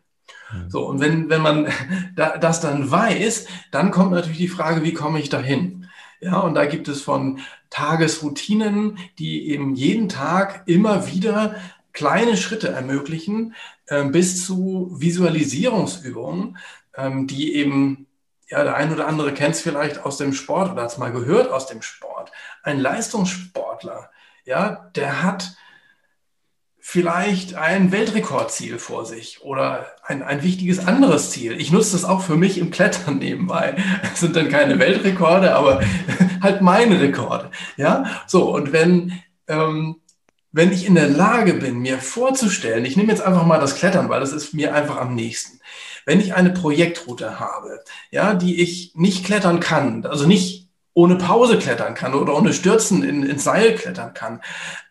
Mhm. 0.53 0.71
So, 0.71 0.87
und 0.87 1.01
wenn, 1.01 1.29
wenn 1.31 1.43
man 1.43 1.69
das 2.17 2.61
dann 2.61 2.91
weiß, 2.91 3.47
dann 3.71 3.91
kommt 3.91 4.13
natürlich 4.13 4.39
die 4.39 4.49
Frage, 4.49 4.83
wie 4.83 4.95
komme 4.95 5.21
ich 5.21 5.29
dahin? 5.29 5.89
Ja, 6.21 6.39
und 6.41 6.55
da 6.55 6.65
gibt 6.65 6.89
es 6.89 7.03
von 7.03 7.41
Tagesroutinen, 7.71 8.99
die 9.19 9.51
eben 9.51 9.75
jeden 9.75 10.09
Tag 10.09 10.63
immer 10.67 11.07
wieder 11.13 11.57
kleine 11.93 12.37
Schritte 12.37 12.69
ermöglichen, 12.69 13.55
äh, 13.87 14.05
bis 14.05 14.45
zu 14.45 14.91
Visualisierungsübungen, 14.97 16.57
ähm, 16.97 17.27
die 17.27 17.55
eben 17.55 18.07
ja, 18.49 18.63
der 18.63 18.77
ein 18.77 18.93
oder 18.93 19.07
andere 19.07 19.33
kennt 19.33 19.55
es 19.55 19.61
vielleicht 19.61 20.05
aus 20.05 20.19
dem 20.19 20.33
Sport 20.33 20.73
oder 20.73 20.83
hat 20.83 20.91
es 20.91 20.99
mal 20.99 21.13
gehört 21.13 21.51
aus 21.51 21.67
dem 21.67 21.83
Sport. 21.83 22.31
Ein 22.63 22.79
Leistungssportler, 22.79 24.11
ja, 24.45 24.91
der 24.95 25.23
hat 25.23 25.57
vielleicht 26.87 27.55
ein 27.55 27.93
Weltrekordziel 27.93 28.79
vor 28.79 29.07
sich 29.07 29.43
oder 29.43 29.87
ein, 30.03 30.23
ein 30.23 30.43
wichtiges 30.43 30.87
anderes 30.87 31.31
Ziel. 31.31 31.59
Ich 31.59 31.73
nutze 31.73 31.93
das 31.93 32.05
auch 32.05 32.21
für 32.21 32.37
mich 32.37 32.59
im 32.59 32.71
Klettern 32.71 33.19
nebenbei. 33.19 33.77
Das 34.03 34.21
sind 34.21 34.37
dann 34.37 34.51
keine 34.51 34.79
Weltrekorde, 34.79 35.55
aber 35.55 35.81
halt 36.43 36.61
meine 36.61 37.01
Rekorde. 37.01 37.51
Ja, 37.79 38.05
so, 38.27 38.55
und 38.55 38.73
wenn, 38.73 39.19
ähm, 39.49 39.97
wenn 40.53 40.73
ich 40.73 40.87
in 40.87 40.95
der 40.95 41.09
Lage 41.09 41.55
bin, 41.55 41.79
mir 41.79 41.99
vorzustellen, 41.99 42.85
ich 42.85 42.99
nehme 42.99 43.11
jetzt 43.11 43.23
einfach 43.23 43.47
mal 43.47 43.59
das 43.59 43.77
Klettern, 43.77 44.11
weil 44.11 44.21
das 44.21 44.33
ist 44.33 44.53
mir 44.53 44.75
einfach 44.75 44.99
am 44.99 45.15
nächsten. 45.15 45.61
Wenn 46.07 46.21
ich 46.21 46.35
eine 46.35 46.51
Projektroute 46.51 47.41
habe, 47.41 47.81
ja, 48.11 48.35
die 48.35 48.61
ich 48.61 48.93
nicht 48.95 49.25
klettern 49.25 49.61
kann, 49.61 50.05
also 50.07 50.27
nicht 50.27 50.69
ohne 50.95 51.17
Pause 51.17 51.59
klettern 51.59 51.95
kann 51.95 52.15
oder 52.15 52.37
ohne 52.37 52.53
Stürzen 52.53 53.03
in, 53.03 53.25
ins 53.25 53.45
Seil 53.45 53.75
klettern 53.75 54.15
kann, 54.15 54.41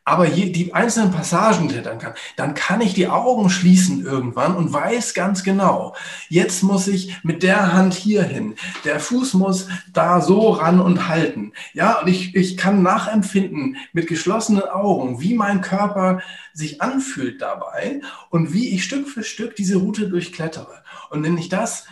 aber 0.06 0.27
je, 0.27 0.51
die 0.51 0.74
einzelnen 0.74 1.12
Passagen 1.12 1.69
klettern 1.69 1.98
kann, 1.98 2.13
dann 2.36 2.54
kann 2.56 2.81
ich 2.81 2.94
die 2.94 3.07
Augen 3.07 3.50
schließen 3.50 4.05
irgendwann 4.05 4.55
und 4.58 4.74
weiß 4.74 5.13
ganz 5.13 5.43
genau, 5.43 5.96
jetzt 6.27 6.62
muss 6.62 6.88
ich 6.88 7.15
mit 7.24 7.41
der 7.41 7.72
Hand 7.72 7.93
hier 7.93 8.24
hin, 8.24 8.55
der 8.84 9.00
Fuß 9.00 9.34
muss 9.36 9.70
da 9.93 10.20
so 10.20 10.50
ran 10.50 10.82
und 10.82 11.08
halten. 11.08 11.53
Ja, 11.72 12.01
und 12.01 12.10
ich, 12.10 12.36
ich 12.36 12.58
kann 12.58 12.84
nachempfinden 12.84 13.77
mit 13.93 14.08
geschlossenen 14.08 14.63
Augen, 14.63 15.22
wie 15.22 15.36
mein 15.36 15.62
Körper 15.62 16.22
sich 16.53 16.82
anfühlt 16.82 17.41
dabei 17.41 18.01
und 18.29 18.51
wie 18.51 18.75
ich 18.75 18.84
Stück 18.84 19.08
für 19.08 19.24
Stück 19.24 19.55
diese 19.55 19.77
Route 19.77 20.10
durchklettere. 20.10 20.83
Und 21.13 21.24
wenn 21.24 21.38
ich 21.38 21.48
das 21.48 21.86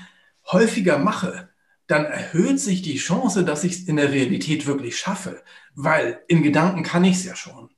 häufiger 0.52 0.98
mache, 0.98 1.50
dann 1.86 2.06
erhöht 2.06 2.60
sich 2.60 2.82
die 2.82 2.98
Chance, 2.98 3.46
dass 3.46 3.64
ich 3.64 3.74
es 3.74 3.88
in 3.88 3.98
der 3.98 4.12
Realität 4.12 4.66
wirklich 4.66 4.98
schaffe, 4.98 5.44
weil 5.76 6.24
in 6.28 6.42
Gedanken 6.42 6.82
kann 6.82 7.04
ich 7.04 7.18
es 7.18 7.26
ja 7.26 7.36
schon. 7.36 7.70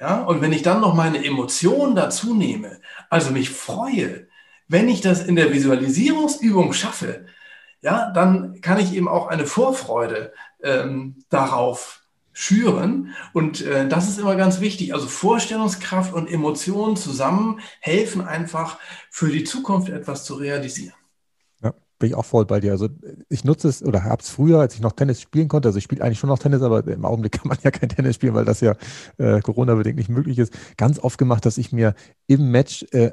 Ja, 0.00 0.22
und 0.22 0.40
wenn 0.40 0.54
ich 0.54 0.62
dann 0.62 0.80
noch 0.80 0.94
meine 0.94 1.22
Emotionen 1.22 1.94
dazu 1.94 2.34
nehme, 2.34 2.80
also 3.10 3.30
mich 3.30 3.50
freue, 3.50 4.26
wenn 4.66 4.88
ich 4.88 5.02
das 5.02 5.22
in 5.22 5.36
der 5.36 5.52
Visualisierungsübung 5.52 6.72
schaffe, 6.72 7.26
ja, 7.82 8.10
dann 8.12 8.62
kann 8.62 8.80
ich 8.80 8.94
eben 8.94 9.08
auch 9.08 9.26
eine 9.26 9.44
Vorfreude 9.44 10.32
ähm, 10.62 11.22
darauf 11.28 12.03
schüren. 12.34 13.14
Und 13.32 13.62
äh, 13.62 13.88
das 13.88 14.08
ist 14.08 14.18
immer 14.18 14.36
ganz 14.36 14.60
wichtig. 14.60 14.92
Also 14.92 15.06
Vorstellungskraft 15.06 16.12
und 16.12 16.30
Emotionen 16.30 16.96
zusammen 16.96 17.60
helfen 17.80 18.20
einfach 18.20 18.78
für 19.10 19.30
die 19.30 19.44
Zukunft 19.44 19.88
etwas 19.88 20.24
zu 20.24 20.34
realisieren 20.34 20.94
bin 22.04 22.10
ich 22.10 22.16
auch 22.16 22.24
voll 22.24 22.44
bei 22.44 22.60
dir. 22.60 22.72
Also 22.72 22.88
ich 23.28 23.44
nutze 23.44 23.68
es 23.68 23.82
oder 23.82 24.04
habe 24.04 24.20
es 24.20 24.28
früher, 24.28 24.60
als 24.60 24.74
ich 24.74 24.80
noch 24.80 24.92
Tennis 24.92 25.22
spielen 25.22 25.48
konnte, 25.48 25.68
also 25.68 25.78
ich 25.78 25.84
spiele 25.84 26.02
eigentlich 26.02 26.18
schon 26.18 26.28
noch 26.28 26.38
Tennis, 26.38 26.60
aber 26.60 26.86
im 26.86 27.04
Augenblick 27.04 27.32
kann 27.32 27.48
man 27.48 27.56
ja 27.62 27.70
kein 27.70 27.88
Tennis 27.88 28.16
spielen, 28.16 28.34
weil 28.34 28.44
das 28.44 28.60
ja 28.60 28.74
äh, 29.16 29.40
Corona-bedingt 29.40 29.96
nicht 29.96 30.10
möglich 30.10 30.38
ist, 30.38 30.52
ganz 30.76 30.98
oft 30.98 31.16
gemacht, 31.18 31.46
dass 31.46 31.56
ich 31.56 31.72
mir 31.72 31.94
im 32.26 32.50
Match 32.50 32.84
äh, 32.90 33.12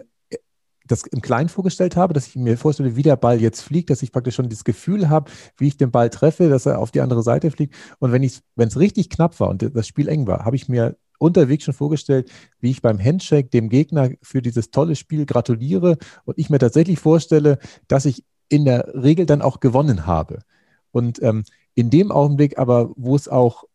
das 0.88 1.04
im 1.04 1.22
Kleinen 1.22 1.50
vorgestellt 1.50 1.96
habe, 1.96 2.14
dass 2.14 2.28
ich 2.28 2.36
mir 2.36 2.58
vorstelle, 2.58 2.96
wie 2.96 3.04
der 3.04 3.16
Ball 3.16 3.40
jetzt 3.40 3.62
fliegt, 3.62 3.90
dass 3.90 4.02
ich 4.02 4.12
praktisch 4.12 4.36
schon 4.36 4.50
das 4.50 4.64
Gefühl 4.64 5.10
habe, 5.10 5.32
wie 5.58 5.68
ich 5.68 5.78
den 5.78 5.92
Ball 5.92 6.10
treffe, 6.10 6.50
dass 6.50 6.66
er 6.66 6.80
auf 6.80 6.92
die 6.92 7.02
andere 7.02 7.24
Seite 7.24 7.52
fliegt. 7.52 7.76
Und 8.00 8.12
wenn 8.12 8.22
wenn 8.56 8.68
es 8.68 8.80
richtig 8.80 9.10
knapp 9.10 9.40
war 9.40 9.50
und 9.50 9.76
das 9.76 9.88
Spiel 9.88 10.08
eng 10.08 10.28
war, 10.28 10.46
habe 10.46 10.56
ich 10.56 10.68
mir 10.68 10.98
unterwegs 11.22 11.64
schon 11.64 11.74
vorgestellt, 11.74 12.32
wie 12.60 12.72
ich 12.72 12.82
beim 12.82 13.00
Handshake 13.00 13.50
dem 13.50 13.70
Gegner 13.70 14.10
für 14.24 14.42
dieses 14.42 14.72
tolle 14.72 14.96
Spiel 14.96 15.26
gratuliere 15.26 15.98
und 16.26 16.38
ich 16.38 16.50
mir 16.50 16.58
tatsächlich 16.58 17.00
vorstelle, 17.00 17.60
dass 17.88 18.06
ich 18.06 18.24
in 18.50 18.66
der 18.66 18.92
Regel 18.96 19.26
dann 19.26 19.42
auch 19.42 19.60
gewonnen 19.60 20.08
habe. 20.08 20.40
Und 20.92 21.22
ähm, 21.22 21.44
in 21.76 21.90
dem 21.90 22.12
Augenblick 22.12 22.58
aber, 22.58 22.92
wo 22.96 23.16
es 23.16 23.28
auch 23.28 23.66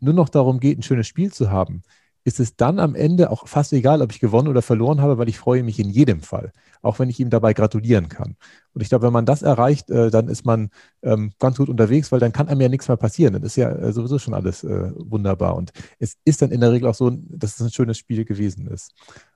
nur 0.00 0.14
noch 0.14 0.28
darum 0.28 0.60
geht, 0.60 0.78
ein 0.78 0.82
schönes 0.82 1.06
Spiel 1.06 1.32
zu 1.32 1.50
haben, 1.50 1.82
ist 2.26 2.40
es 2.40 2.56
dann 2.56 2.80
am 2.80 2.96
Ende 2.96 3.30
auch 3.30 3.46
fast 3.46 3.72
egal, 3.72 4.02
ob 4.02 4.10
ich 4.10 4.18
gewonnen 4.18 4.48
oder 4.48 4.60
verloren 4.60 5.00
habe, 5.00 5.16
weil 5.16 5.28
ich 5.28 5.38
freue 5.38 5.62
mich 5.62 5.78
in 5.78 5.88
jedem 5.88 6.22
Fall, 6.22 6.52
auch 6.82 6.98
wenn 6.98 7.08
ich 7.08 7.20
ihm 7.20 7.30
dabei 7.30 7.54
gratulieren 7.54 8.08
kann. 8.08 8.34
Und 8.74 8.80
ich 8.80 8.88
glaube, 8.88 9.06
wenn 9.06 9.12
man 9.12 9.26
das 9.26 9.42
erreicht, 9.42 9.90
äh, 9.90 10.10
dann 10.10 10.26
ist 10.26 10.44
man 10.44 10.70
ähm, 11.02 11.32
ganz 11.38 11.58
gut 11.58 11.68
unterwegs, 11.68 12.10
weil 12.10 12.18
dann 12.18 12.32
kann 12.32 12.48
einem 12.48 12.60
ja 12.60 12.68
nichts 12.68 12.88
mehr 12.88 12.96
passieren. 12.96 13.34
Dann 13.34 13.44
ist 13.44 13.54
ja 13.54 13.70
äh, 13.70 13.92
sowieso 13.92 14.18
schon 14.18 14.34
alles 14.34 14.64
äh, 14.64 14.90
wunderbar. 14.96 15.54
Und 15.54 15.70
es 16.00 16.16
ist 16.24 16.42
dann 16.42 16.50
in 16.50 16.60
der 16.60 16.72
Regel 16.72 16.88
auch 16.88 16.96
so, 16.96 17.10
dass 17.10 17.54
es 17.54 17.60
ein 17.60 17.70
schönes 17.70 17.96
Spiel 17.96 18.24
gewesen 18.24 18.66
ist. 18.66 18.92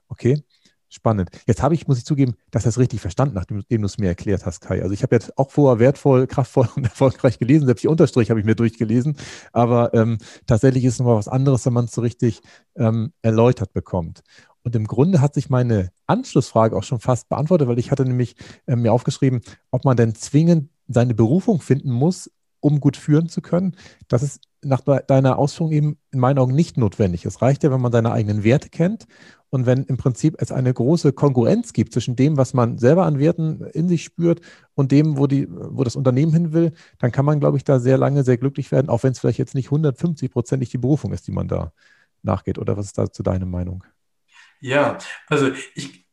Okay. 0.09 0.43
Spannend. 0.93 1.31
Jetzt 1.47 1.63
habe 1.63 1.73
ich, 1.75 1.87
muss 1.87 1.99
ich 1.99 2.05
zugeben, 2.05 2.35
dass 2.51 2.65
das 2.65 2.77
richtig 2.77 3.01
verstanden, 3.01 3.37
nachdem 3.37 3.63
du 3.81 3.87
es 3.87 3.99
mir 3.99 4.09
erklärt 4.09 4.45
hast, 4.45 4.61
Kai. 4.61 4.83
Also 4.83 4.93
ich 4.93 5.05
habe 5.05 5.15
jetzt 5.15 5.39
auch 5.39 5.53
vorher 5.53 5.79
wertvoll, 5.79 6.27
kraftvoll 6.27 6.69
und 6.77 6.83
erfolgreich 6.83 7.39
gelesen, 7.39 7.67
selbst 7.67 7.85
die 7.85 7.89
Unterstrich 7.89 8.29
habe 8.29 8.41
ich 8.41 8.47
mir 8.47 8.57
durchgelesen, 8.57 9.17
aber 9.53 9.95
ähm, 9.95 10.19
tatsächlich 10.47 10.85
ist 10.85 10.95
es 10.95 10.99
nochmal 10.99 11.15
was 11.15 11.29
anderes, 11.29 11.65
wenn 11.65 11.75
man 11.75 11.85
es 11.85 11.93
so 11.93 12.01
richtig 12.01 12.41
ähm, 12.75 13.13
erläutert 13.23 13.73
bekommt. 13.73 14.23
Und 14.65 14.75
im 14.75 14.89
Grunde 14.89 15.21
hat 15.21 15.35
sich 15.35 15.49
meine 15.49 15.91
Anschlussfrage 16.09 16.77
auch 16.77 16.83
schon 16.83 16.99
fast 16.99 17.29
beantwortet, 17.29 17.69
weil 17.69 17.79
ich 17.79 17.93
hatte 17.93 18.05
nämlich 18.05 18.35
äh, 18.67 18.75
mir 18.75 18.93
aufgeschrieben, 18.93 19.43
ob 19.71 19.85
man 19.85 19.97
denn 19.97 20.17
zwingend 20.17 20.71
seine 20.89 21.15
Berufung 21.15 21.61
finden 21.61 21.93
muss, 21.93 22.33
um 22.59 22.81
gut 22.81 22.97
führen 22.97 23.29
zu 23.29 23.43
können. 23.43 23.77
Das 24.09 24.25
ist 24.25 24.41
nach 24.63 24.81
deiner 24.81 25.39
Ausführung 25.39 25.73
eben 25.73 25.99
in 26.11 26.19
meinen 26.19 26.39
Augen 26.39 26.55
nicht 26.55 26.77
notwendig. 26.77 27.25
Es 27.25 27.41
reicht 27.41 27.63
ja, 27.63 27.71
wenn 27.71 27.81
man 27.81 27.93
seine 27.93 28.13
eigenen 28.13 28.45
Werte 28.45 28.69
kennt 28.69 29.07
und 29.51 29.67
wenn 29.67 29.85
im 29.85 29.97
Prinzip 29.97 30.37
es 30.39 30.53
eine 30.53 30.73
große 30.73 31.13
Konkurrenz 31.13 31.73
gibt 31.73 31.93
zwischen 31.93 32.17
dem, 32.17 32.37
was 32.37 32.55
man 32.55 32.79
selber 32.79 33.05
an 33.05 33.19
Werten 33.19 33.65
in 33.73 33.89
sich 33.89 34.05
spürt 34.05 34.41
und 34.75 34.93
dem, 34.93 35.19
wo, 35.19 35.27
die, 35.27 35.49
wo 35.51 35.85
das 35.85 35.97
Unternehmen 35.97 36.33
hin 36.33 36.53
will, 36.53 36.73
dann 36.99 37.11
kann 37.13 37.25
man, 37.25 37.41
glaube 37.41 37.57
ich, 37.57 37.65
da 37.65 37.81
sehr 37.81 37.99
lange 37.99 38.23
sehr 38.23 38.39
glücklich 38.39 38.71
werden, 38.71 38.89
auch 38.89 39.03
wenn 39.03 39.13
es 39.13 39.19
vielleicht 39.19 39.39
jetzt 39.39 39.55
nicht 39.57 39.71
150-prozentig 39.71 40.71
die 40.71 40.79
Berufung 40.79 41.13
ist, 41.13 41.27
die 41.27 41.33
man 41.33 41.49
da 41.49 41.73
nachgeht. 42.23 42.59
Oder 42.59 42.77
was 42.77 42.87
ist 42.87 42.99
dazu 42.99 43.23
deine 43.23 43.47
Meinung? 43.47 43.85
Ja, 44.61 44.99
also 45.27 45.51
ich, 45.75 46.07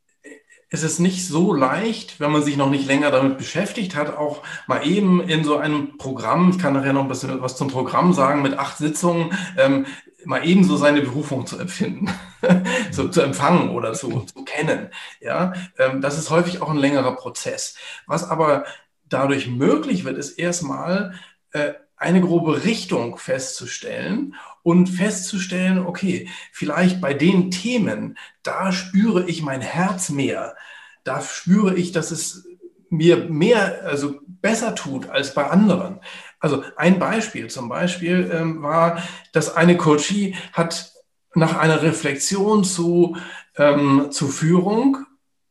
es 0.70 0.84
ist 0.84 1.00
nicht 1.00 1.28
so 1.28 1.54
leicht, 1.54 2.20
wenn 2.20 2.32
man 2.32 2.44
sich 2.44 2.58
noch 2.58 2.70
nicht 2.70 2.88
länger 2.88 3.12
damit 3.12 3.38
beschäftigt 3.38 3.96
hat, 3.96 4.16
auch 4.18 4.44
mal 4.68 4.86
eben 4.86 5.22
in 5.22 5.44
so 5.44 5.58
einem 5.58 5.98
Programm, 5.98 6.50
ich 6.50 6.60
kann 6.60 6.74
nachher 6.74 6.94
noch 6.94 7.04
ein 7.04 7.08
bisschen 7.08 7.42
was 7.42 7.56
zum 7.56 7.70
Programm 7.70 8.14
sagen, 8.14 8.42
mit 8.42 8.58
acht 8.58 8.78
Sitzungen, 8.78 9.32
ähm, 9.58 9.86
mal 10.28 10.48
eben 10.48 10.64
so 10.64 10.78
seine 10.78 11.02
Berufung 11.02 11.48
zu 11.48 11.58
empfinden, 11.58 12.10
zu, 12.92 13.10
zu, 13.10 13.22
empfangen 13.22 13.70
oder 13.70 13.94
zu, 13.94 14.22
zu 14.22 14.44
kennen. 14.44 14.90
Ja, 15.22 15.54
ähm, 15.78 16.02
das 16.02 16.18
ist 16.18 16.30
häufig 16.30 16.62
auch 16.62 16.70
ein 16.70 16.78
längerer 16.78 17.16
Prozess. 17.16 17.76
Was 18.06 18.30
aber 18.30 18.66
dadurch 19.06 19.48
möglich 19.48 20.04
wird, 20.04 20.18
ist 20.18 20.38
erstmal 20.38 21.14
äh, 21.52 21.74
eine 21.96 22.22
grobe 22.22 22.64
Richtung 22.64 23.18
festzustellen 23.18 24.36
und 24.62 24.88
festzustellen, 24.88 25.80
okay, 25.80 26.30
vielleicht 26.52 27.02
bei 27.02 27.14
den 27.14 27.50
Themen, 27.50 28.18
da 28.44 28.72
spüre 28.72 29.26
ich 29.28 29.42
mein 29.42 29.62
Herz 29.62 30.10
mehr, 30.10 30.56
da 31.04 31.22
spüre 31.22 31.76
ich, 31.76 31.92
dass 31.94 32.12
es 32.12 32.46
mir 32.90 33.18
mehr, 33.30 33.82
also 33.84 34.20
besser 34.28 34.76
tut 34.76 35.10
als 35.10 35.34
bei 35.34 35.48
anderen. 35.48 36.00
Also 36.40 36.64
ein 36.76 37.00
Beispiel 37.00 37.50
zum 37.50 37.70
Beispiel 37.70 38.30
ähm, 38.34 38.62
war, 38.62 39.02
dass 39.34 39.56
eine 39.56 39.78
Coachie 39.78 40.36
hat 40.54 40.92
nach 41.34 41.58
einer 41.58 41.82
Reflexion 41.82 42.64
zu, 42.64 43.18
ähm, 43.58 44.08
zu 44.12 44.28
Führung, 44.28 45.06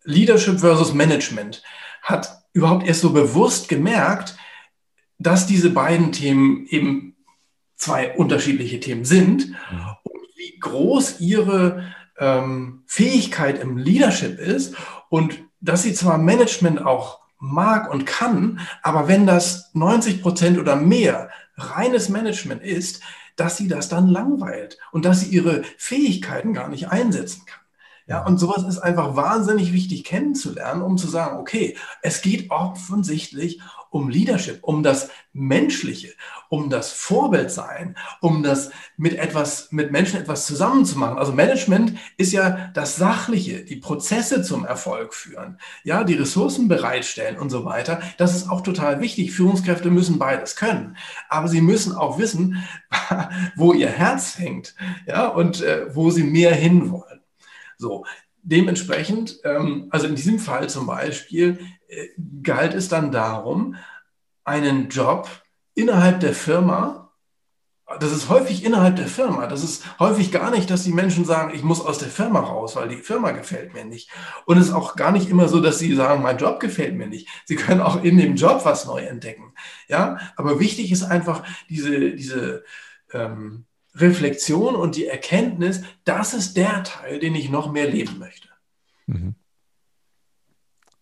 Leadership 0.04 0.60
versus 0.60 0.94
Management, 0.94 1.62
hat 2.02 2.42
überhaupt 2.52 2.86
erst 2.86 3.00
so 3.00 3.10
bewusst 3.10 3.68
gemerkt, 3.68 4.36
dass 5.18 5.46
diese 5.46 5.70
beiden 5.70 6.12
Themen 6.12 6.66
eben 6.66 7.16
zwei 7.76 8.14
unterschiedliche 8.14 8.80
Themen 8.80 9.04
sind 9.04 9.54
und 10.02 10.20
wie 10.36 10.58
groß 10.58 11.20
ihre 11.20 11.92
ähm, 12.18 12.82
Fähigkeit 12.86 13.58
im 13.58 13.76
Leadership 13.76 14.38
ist 14.38 14.74
und 15.08 15.38
dass 15.60 15.82
sie 15.82 15.94
zwar 15.94 16.18
Management 16.18 16.84
auch 16.84 17.20
mag 17.38 17.90
und 17.90 18.06
kann, 18.06 18.60
aber 18.82 19.08
wenn 19.08 19.26
das 19.26 19.70
90 19.74 20.22
Prozent 20.22 20.58
oder 20.58 20.76
mehr 20.76 21.30
reines 21.56 22.08
Management 22.08 22.62
ist, 22.62 23.02
dass 23.36 23.56
sie 23.56 23.68
das 23.68 23.88
dann 23.88 24.08
langweilt 24.08 24.78
und 24.92 25.04
dass 25.04 25.20
sie 25.20 25.28
ihre 25.28 25.62
Fähigkeiten 25.76 26.54
gar 26.54 26.68
nicht 26.68 26.88
einsetzen 26.88 27.44
kann. 27.46 27.65
Ja, 28.08 28.24
und 28.24 28.38
sowas 28.38 28.62
ist 28.62 28.78
einfach 28.78 29.16
wahnsinnig 29.16 29.72
wichtig 29.72 30.04
kennenzulernen, 30.04 30.82
um 30.82 30.96
zu 30.96 31.08
sagen, 31.08 31.38
okay, 31.40 31.76
es 32.02 32.22
geht 32.22 32.52
offensichtlich 32.52 33.60
um 33.90 34.08
Leadership, 34.08 34.60
um 34.62 34.84
das 34.84 35.10
Menschliche, 35.32 36.12
um 36.48 36.70
das 36.70 36.92
Vorbildsein, 36.92 37.96
um 38.20 38.44
das 38.44 38.70
mit 38.96 39.14
etwas, 39.14 39.72
mit 39.72 39.90
Menschen 39.90 40.20
etwas 40.20 40.46
zusammenzumachen. 40.46 41.18
Also 41.18 41.32
Management 41.32 41.98
ist 42.16 42.32
ja 42.32 42.70
das 42.74 42.94
Sachliche, 42.94 43.64
die 43.64 43.76
Prozesse 43.76 44.42
zum 44.42 44.64
Erfolg 44.64 45.12
führen, 45.12 45.58
ja, 45.82 46.04
die 46.04 46.14
Ressourcen 46.14 46.68
bereitstellen 46.68 47.38
und 47.38 47.50
so 47.50 47.64
weiter. 47.64 48.00
Das 48.18 48.36
ist 48.36 48.48
auch 48.48 48.60
total 48.60 49.00
wichtig. 49.00 49.32
Führungskräfte 49.32 49.90
müssen 49.90 50.20
beides 50.20 50.54
können, 50.54 50.96
aber 51.28 51.48
sie 51.48 51.60
müssen 51.60 51.92
auch 51.92 52.18
wissen, 52.18 52.62
wo 53.56 53.72
ihr 53.72 53.88
Herz 53.88 54.38
hängt, 54.38 54.76
ja, 55.06 55.26
und 55.26 55.60
äh, 55.62 55.92
wo 55.92 56.10
sie 56.10 56.22
mehr 56.22 56.54
hinwollen. 56.54 57.25
So, 57.76 58.04
dementsprechend, 58.42 59.40
ähm, 59.44 59.88
also 59.90 60.06
in 60.06 60.14
diesem 60.14 60.38
Fall 60.38 60.68
zum 60.68 60.86
Beispiel, 60.86 61.58
äh, 61.88 62.08
galt 62.42 62.74
es 62.74 62.88
dann 62.88 63.12
darum, 63.12 63.76
einen 64.44 64.88
Job 64.88 65.28
innerhalb 65.74 66.20
der 66.20 66.34
Firma, 66.34 67.12
das 68.00 68.10
ist 68.10 68.28
häufig 68.28 68.64
innerhalb 68.64 68.96
der 68.96 69.06
Firma, 69.06 69.46
das 69.46 69.62
ist 69.62 69.98
häufig 70.00 70.32
gar 70.32 70.50
nicht, 70.50 70.70
dass 70.70 70.82
die 70.82 70.92
Menschen 70.92 71.24
sagen, 71.24 71.54
ich 71.54 71.62
muss 71.62 71.80
aus 71.80 71.98
der 71.98 72.08
Firma 72.08 72.40
raus, 72.40 72.74
weil 72.74 72.88
die 72.88 72.96
Firma 72.96 73.30
gefällt 73.30 73.74
mir 73.74 73.84
nicht. 73.84 74.10
Und 74.44 74.58
es 74.58 74.68
ist 74.68 74.72
auch 74.72 74.96
gar 74.96 75.12
nicht 75.12 75.28
immer 75.28 75.48
so, 75.48 75.60
dass 75.60 75.78
sie 75.78 75.94
sagen, 75.94 76.22
mein 76.22 76.38
Job 76.38 76.58
gefällt 76.58 76.96
mir 76.96 77.06
nicht. 77.06 77.28
Sie 77.44 77.54
können 77.54 77.80
auch 77.80 78.02
in 78.02 78.16
dem 78.16 78.34
Job 78.34 78.64
was 78.64 78.86
neu 78.86 79.02
entdecken. 79.02 79.54
Ja, 79.86 80.18
aber 80.34 80.58
wichtig 80.58 80.90
ist 80.90 81.04
einfach 81.04 81.44
diese, 81.68 82.12
diese, 82.12 82.64
ähm, 83.12 83.66
Reflexion 83.96 84.76
und 84.76 84.96
die 84.96 85.06
Erkenntnis, 85.06 85.82
das 86.04 86.34
ist 86.34 86.56
der 86.56 86.84
Teil, 86.84 87.18
den 87.18 87.34
ich 87.34 87.50
noch 87.50 87.72
mehr 87.72 87.90
leben 87.90 88.18
möchte. 88.18 88.48
Mhm. 89.06 89.34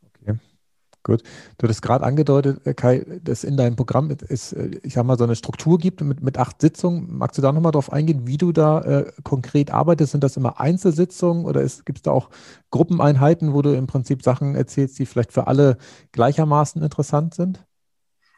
Okay, 0.06 0.38
gut. 1.02 1.22
Du 1.58 1.68
hast 1.68 1.82
gerade 1.82 2.04
angedeutet, 2.04 2.66
äh, 2.66 2.74
Kai, 2.74 3.04
dass 3.22 3.42
in 3.42 3.56
deinem 3.56 3.76
Programm 3.76 4.10
es, 4.28 4.52
äh, 4.52 4.78
ich 4.82 4.94
sag 4.94 5.04
mal, 5.04 5.18
so 5.18 5.24
eine 5.24 5.36
Struktur 5.36 5.78
gibt 5.78 6.02
mit, 6.02 6.22
mit 6.22 6.38
acht 6.38 6.60
Sitzungen. 6.60 7.16
Magst 7.16 7.36
du 7.36 7.42
da 7.42 7.52
nochmal 7.52 7.72
drauf 7.72 7.92
eingehen, 7.92 8.26
wie 8.26 8.38
du 8.38 8.52
da 8.52 8.80
äh, 8.82 9.12
konkret 9.24 9.70
arbeitest? 9.70 10.12
Sind 10.12 10.22
das 10.22 10.36
immer 10.36 10.60
Einzelsitzungen 10.60 11.46
oder 11.46 11.62
gibt 11.62 11.98
es 11.98 12.02
da 12.02 12.12
auch 12.12 12.30
Gruppeneinheiten, 12.70 13.54
wo 13.54 13.62
du 13.62 13.74
im 13.74 13.86
Prinzip 13.86 14.22
Sachen 14.22 14.54
erzählst, 14.54 14.98
die 14.98 15.06
vielleicht 15.06 15.32
für 15.32 15.46
alle 15.48 15.78
gleichermaßen 16.12 16.82
interessant 16.82 17.34
sind? 17.34 17.64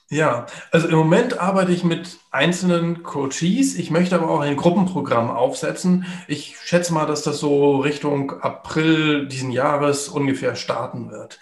Ja, 0.08 0.46
also 0.70 0.86
im 0.86 0.94
Moment 0.94 1.40
arbeite 1.40 1.72
ich 1.72 1.82
mit 1.82 2.18
einzelnen 2.30 3.02
Coaches. 3.02 3.74
Ich 3.74 3.90
möchte 3.90 4.14
aber 4.14 4.30
auch 4.30 4.40
ein 4.40 4.56
Gruppenprogramm 4.56 5.30
aufsetzen. 5.30 6.06
Ich 6.28 6.56
schätze 6.62 6.94
mal, 6.94 7.06
dass 7.06 7.22
das 7.22 7.40
so 7.40 7.78
Richtung 7.78 8.40
April 8.40 9.26
diesen 9.26 9.50
Jahres 9.50 10.08
ungefähr 10.08 10.54
starten 10.54 11.10
wird. 11.10 11.40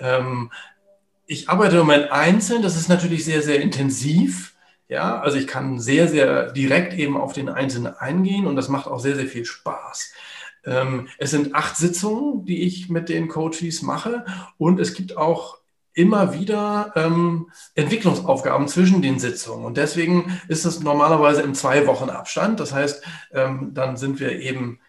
Ähm, 0.00 0.50
ich 1.26 1.48
arbeite 1.48 1.76
im 1.76 1.82
Moment 1.82 2.10
einzeln. 2.10 2.62
Das 2.62 2.76
ist 2.76 2.88
natürlich 2.88 3.24
sehr, 3.24 3.42
sehr 3.42 3.60
intensiv. 3.60 4.56
Ja, 4.88 5.20
also 5.20 5.38
ich 5.38 5.46
kann 5.46 5.78
sehr, 5.78 6.08
sehr 6.08 6.50
direkt 6.50 6.94
eben 6.94 7.16
auf 7.16 7.32
den 7.32 7.48
Einzelnen 7.48 7.94
eingehen 7.96 8.48
und 8.48 8.56
das 8.56 8.68
macht 8.68 8.88
auch 8.88 8.98
sehr, 8.98 9.14
sehr 9.14 9.26
viel 9.26 9.44
Spaß. 9.44 10.12
Ähm, 10.64 11.06
es 11.18 11.30
sind 11.30 11.54
acht 11.54 11.76
Sitzungen, 11.76 12.44
die 12.44 12.62
ich 12.64 12.88
mit 12.88 13.08
den 13.08 13.28
Coaches 13.28 13.82
mache 13.82 14.24
und 14.58 14.80
es 14.80 14.94
gibt 14.94 15.16
auch 15.16 15.59
immer 15.92 16.32
wieder 16.34 16.92
ähm, 16.96 17.50
Entwicklungsaufgaben 17.74 18.68
zwischen 18.68 19.02
den 19.02 19.18
Sitzungen. 19.18 19.64
Und 19.64 19.76
deswegen 19.76 20.40
ist 20.48 20.64
es 20.64 20.80
normalerweise 20.80 21.42
im 21.42 21.54
zwei 21.54 21.86
Wochen 21.86 22.10
Abstand. 22.10 22.60
Das 22.60 22.72
heißt, 22.72 23.04
ähm, 23.32 23.70
dann 23.74 23.96
sind 23.96 24.20
wir 24.20 24.32
eben 24.38 24.80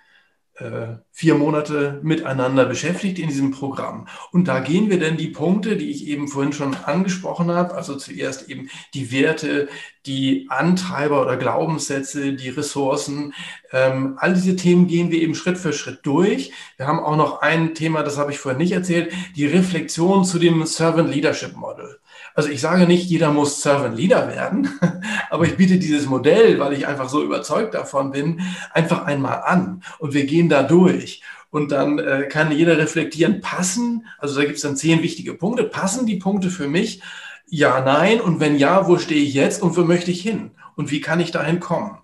äh, 0.56 0.96
vier 1.14 1.36
Monate 1.36 2.00
miteinander 2.04 2.66
beschäftigt 2.66 3.20
in 3.20 3.28
diesem 3.28 3.52
Programm. 3.52 4.08
Und 4.32 4.48
da 4.48 4.60
gehen 4.60 4.90
wir 4.90 5.00
dann 5.00 5.18
die 5.18 5.28
Punkte, 5.28 5.76
die 5.76 5.92
ich 5.92 6.08
eben 6.08 6.28
vorhin 6.28 6.54
schon 6.54 6.76
angesprochen 6.76 7.52
habe, 7.52 7.76
also 7.76 7.96
zuerst 7.96 8.50
eben 8.50 8.70
die 8.94 9.12
Werte, 9.12 9.68
die 10.06 10.48
Antreiber 10.50 11.22
oder 11.22 11.38
Glaubenssätze, 11.38 12.34
die 12.34 12.50
Ressourcen, 12.50 13.34
ähm, 13.72 14.16
all 14.18 14.34
diese 14.34 14.56
Themen 14.56 14.88
gehen 14.88 15.12
wir 15.12 15.22
eben 15.22 15.36
Schritt 15.36 15.58
für 15.58 15.74
Schritt 15.74 16.00
durch. 16.04 16.52
Wir 16.78 16.88
haben 16.88 17.00
auch 17.00 17.16
noch 17.16 17.42
ein 17.42 17.76
Thema, 17.76 18.04
das 18.04 18.18
habe 18.18 18.32
ich 18.32 18.40
vorhin 18.40 18.60
nicht 18.60 18.72
erzählt, 18.72 19.14
die 19.36 19.46
Reflexion 19.46 20.26
zu 20.26 20.40
dem 20.40 20.66
Servant 20.66 21.14
Leadership 21.14 21.56
Model. 21.56 22.00
Also 22.34 22.50
ich 22.50 22.62
sage 22.62 22.88
nicht, 22.88 23.10
jeder 23.10 23.32
muss 23.32 23.62
Servant 23.62 23.98
Leader 23.98 24.28
werden, 24.30 24.70
aber 25.30 25.46
ich 25.46 25.58
biete 25.58 25.78
dieses 25.78 26.06
Modell, 26.06 26.60
weil 26.60 26.74
ich 26.74 26.88
einfach 26.88 27.10
so 27.10 27.22
überzeugt 27.24 27.74
davon 27.74 28.12
bin, 28.12 28.42
einfach 28.74 29.06
einmal 29.06 29.42
an 29.44 29.84
und 30.00 30.14
wir 30.14 30.26
gehen 30.26 30.48
da 30.48 30.64
durch. 30.64 31.01
Und 31.50 31.72
dann 31.72 32.00
äh, 32.00 32.28
kann 32.30 32.52
jeder 32.52 32.78
reflektieren, 32.78 33.42
passen, 33.42 34.06
also 34.18 34.36
da 34.36 34.46
gibt 34.46 34.56
es 34.56 34.62
dann 34.62 34.78
zehn 34.78 35.02
wichtige 35.02 35.34
Punkte, 35.34 35.64
passen 35.64 36.06
die 36.06 36.16
Punkte 36.18 36.50
für 36.50 36.68
mich? 36.68 37.02
Ja, 37.48 37.82
nein. 37.82 38.22
Und 38.22 38.40
wenn 38.40 38.56
ja, 38.56 38.88
wo 38.88 38.98
stehe 38.98 39.22
ich 39.22 39.34
jetzt 39.34 39.62
und 39.62 39.76
wo 39.76 39.84
möchte 39.84 40.12
ich 40.12 40.22
hin? 40.22 40.52
Und 40.76 40.90
wie 40.92 41.02
kann 41.02 41.20
ich 41.20 41.32
dahin 41.32 41.60
kommen? 41.60 41.98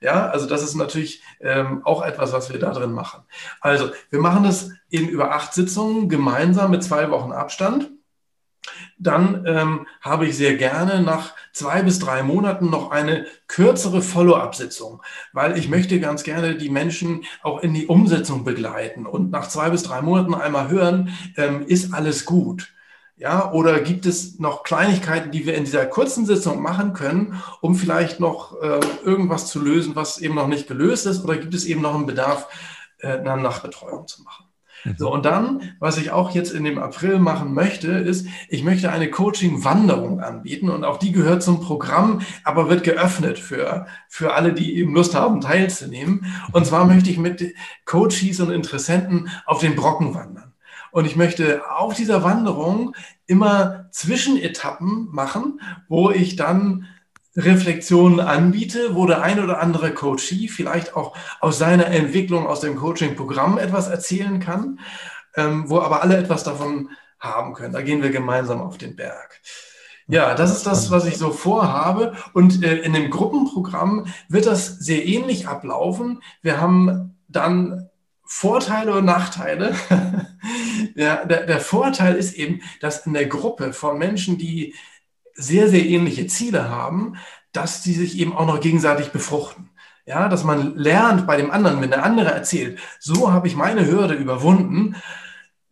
Ja, 0.00 0.28
also 0.30 0.46
das 0.46 0.62
ist 0.62 0.74
natürlich 0.74 1.22
ähm, 1.40 1.82
auch 1.84 2.02
etwas, 2.02 2.32
was 2.32 2.52
wir 2.52 2.58
da 2.58 2.72
drin 2.72 2.92
machen. 2.92 3.22
Also 3.60 3.90
wir 4.10 4.20
machen 4.20 4.42
das 4.42 4.70
eben 4.90 5.08
über 5.08 5.32
acht 5.32 5.54
Sitzungen 5.54 6.08
gemeinsam 6.08 6.70
mit 6.72 6.82
zwei 6.82 7.10
Wochen 7.10 7.32
Abstand. 7.32 7.90
Dann 9.02 9.44
ähm, 9.46 9.86
habe 10.00 10.26
ich 10.26 10.36
sehr 10.36 10.56
gerne 10.56 11.02
nach 11.02 11.34
zwei 11.52 11.82
bis 11.82 11.98
drei 11.98 12.22
Monaten 12.22 12.70
noch 12.70 12.90
eine 12.90 13.26
kürzere 13.48 14.00
Follow-up-Sitzung, 14.00 15.02
weil 15.32 15.58
ich 15.58 15.68
möchte 15.68 15.98
ganz 15.98 16.22
gerne 16.22 16.56
die 16.56 16.70
Menschen 16.70 17.24
auch 17.42 17.62
in 17.62 17.74
die 17.74 17.86
Umsetzung 17.86 18.44
begleiten 18.44 19.06
und 19.06 19.30
nach 19.30 19.48
zwei 19.48 19.70
bis 19.70 19.82
drei 19.82 20.02
Monaten 20.02 20.34
einmal 20.34 20.68
hören, 20.68 21.10
ähm, 21.36 21.66
ist 21.66 21.92
alles 21.92 22.24
gut? 22.24 22.72
Ja, 23.16 23.52
oder 23.52 23.80
gibt 23.80 24.06
es 24.06 24.38
noch 24.38 24.62
Kleinigkeiten, 24.62 25.30
die 25.30 25.46
wir 25.46 25.54
in 25.54 25.64
dieser 25.64 25.86
kurzen 25.86 26.26
Sitzung 26.26 26.60
machen 26.62 26.92
können, 26.92 27.40
um 27.60 27.74
vielleicht 27.74 28.20
noch 28.20 28.60
äh, 28.60 28.80
irgendwas 29.04 29.46
zu 29.46 29.60
lösen, 29.60 29.94
was 29.94 30.18
eben 30.18 30.34
noch 30.34 30.48
nicht 30.48 30.66
gelöst 30.66 31.06
ist? 31.06 31.22
Oder 31.22 31.36
gibt 31.36 31.54
es 31.54 31.64
eben 31.64 31.82
noch 31.82 31.94
einen 31.94 32.06
Bedarf, 32.06 32.48
äh, 32.98 33.18
eine 33.18 33.36
Nachbetreuung 33.36 34.08
zu 34.08 34.22
machen? 34.22 34.51
So, 34.96 35.12
und 35.12 35.24
dann, 35.24 35.74
was 35.78 35.98
ich 35.98 36.10
auch 36.10 36.32
jetzt 36.32 36.52
in 36.52 36.64
dem 36.64 36.78
April 36.78 37.18
machen 37.18 37.54
möchte, 37.54 37.92
ist, 37.92 38.26
ich 38.48 38.64
möchte 38.64 38.90
eine 38.90 39.10
Coaching-Wanderung 39.10 40.20
anbieten 40.20 40.70
und 40.70 40.84
auch 40.84 40.98
die 40.98 41.12
gehört 41.12 41.42
zum 41.42 41.60
Programm, 41.60 42.20
aber 42.44 42.68
wird 42.68 42.82
geöffnet 42.82 43.38
für, 43.38 43.86
für 44.08 44.34
alle, 44.34 44.52
die 44.52 44.76
eben 44.76 44.94
Lust 44.94 45.14
haben, 45.14 45.40
teilzunehmen. 45.40 46.26
Und 46.52 46.66
zwar 46.66 46.84
möchte 46.84 47.10
ich 47.10 47.18
mit 47.18 47.54
Coaches 47.84 48.40
und 48.40 48.50
Interessenten 48.50 49.30
auf 49.46 49.60
den 49.60 49.76
Brocken 49.76 50.14
wandern. 50.14 50.52
Und 50.90 51.06
ich 51.06 51.16
möchte 51.16 51.62
auf 51.70 51.94
dieser 51.94 52.22
Wanderung 52.22 52.94
immer 53.26 53.86
Zwischenetappen 53.92 55.08
machen, 55.10 55.60
wo 55.88 56.10
ich 56.10 56.36
dann 56.36 56.86
Reflexionen 57.36 58.20
anbiete, 58.20 58.94
wo 58.94 59.06
der 59.06 59.22
ein 59.22 59.42
oder 59.42 59.60
andere 59.60 59.92
Coachee 59.92 60.48
vielleicht 60.48 60.94
auch 60.94 61.16
aus 61.40 61.58
seiner 61.58 61.86
Entwicklung 61.86 62.46
aus 62.46 62.60
dem 62.60 62.76
Coaching-Programm 62.76 63.58
etwas 63.58 63.88
erzählen 63.88 64.38
kann, 64.38 64.80
ähm, 65.36 65.68
wo 65.68 65.80
aber 65.80 66.02
alle 66.02 66.18
etwas 66.18 66.44
davon 66.44 66.90
haben 67.18 67.54
können. 67.54 67.72
Da 67.72 67.80
gehen 67.80 68.02
wir 68.02 68.10
gemeinsam 68.10 68.60
auf 68.60 68.76
den 68.76 68.96
Berg. 68.96 69.40
Ja, 70.08 70.34
das 70.34 70.54
ist 70.54 70.66
das, 70.66 70.90
was 70.90 71.06
ich 71.06 71.16
so 71.16 71.30
vorhabe. 71.30 72.14
Und 72.34 72.62
äh, 72.62 72.78
in 72.78 72.92
dem 72.92 73.10
Gruppenprogramm 73.10 74.06
wird 74.28 74.46
das 74.46 74.78
sehr 74.78 75.06
ähnlich 75.06 75.48
ablaufen. 75.48 76.22
Wir 76.42 76.60
haben 76.60 77.16
dann 77.28 77.88
Vorteile 78.24 78.94
und 78.96 79.04
Nachteile. 79.04 79.74
ja, 80.96 81.24
der, 81.24 81.46
der 81.46 81.60
Vorteil 81.60 82.16
ist 82.16 82.34
eben, 82.34 82.60
dass 82.80 83.06
in 83.06 83.14
der 83.14 83.26
Gruppe 83.26 83.72
von 83.72 83.98
Menschen, 83.98 84.38
die 84.38 84.74
sehr, 85.34 85.68
sehr 85.68 85.84
ähnliche 85.84 86.26
Ziele 86.26 86.68
haben, 86.68 87.16
dass 87.52 87.82
die 87.82 87.94
sich 87.94 88.18
eben 88.18 88.34
auch 88.34 88.46
noch 88.46 88.60
gegenseitig 88.60 89.10
befruchten. 89.10 89.70
Ja, 90.04 90.28
dass 90.28 90.42
man 90.42 90.74
lernt 90.76 91.26
bei 91.26 91.36
dem 91.36 91.50
anderen, 91.50 91.80
wenn 91.80 91.90
der 91.90 92.04
andere 92.04 92.32
erzählt, 92.32 92.80
so 92.98 93.32
habe 93.32 93.46
ich 93.46 93.54
meine 93.54 93.86
Hürde 93.86 94.14
überwunden, 94.14 94.96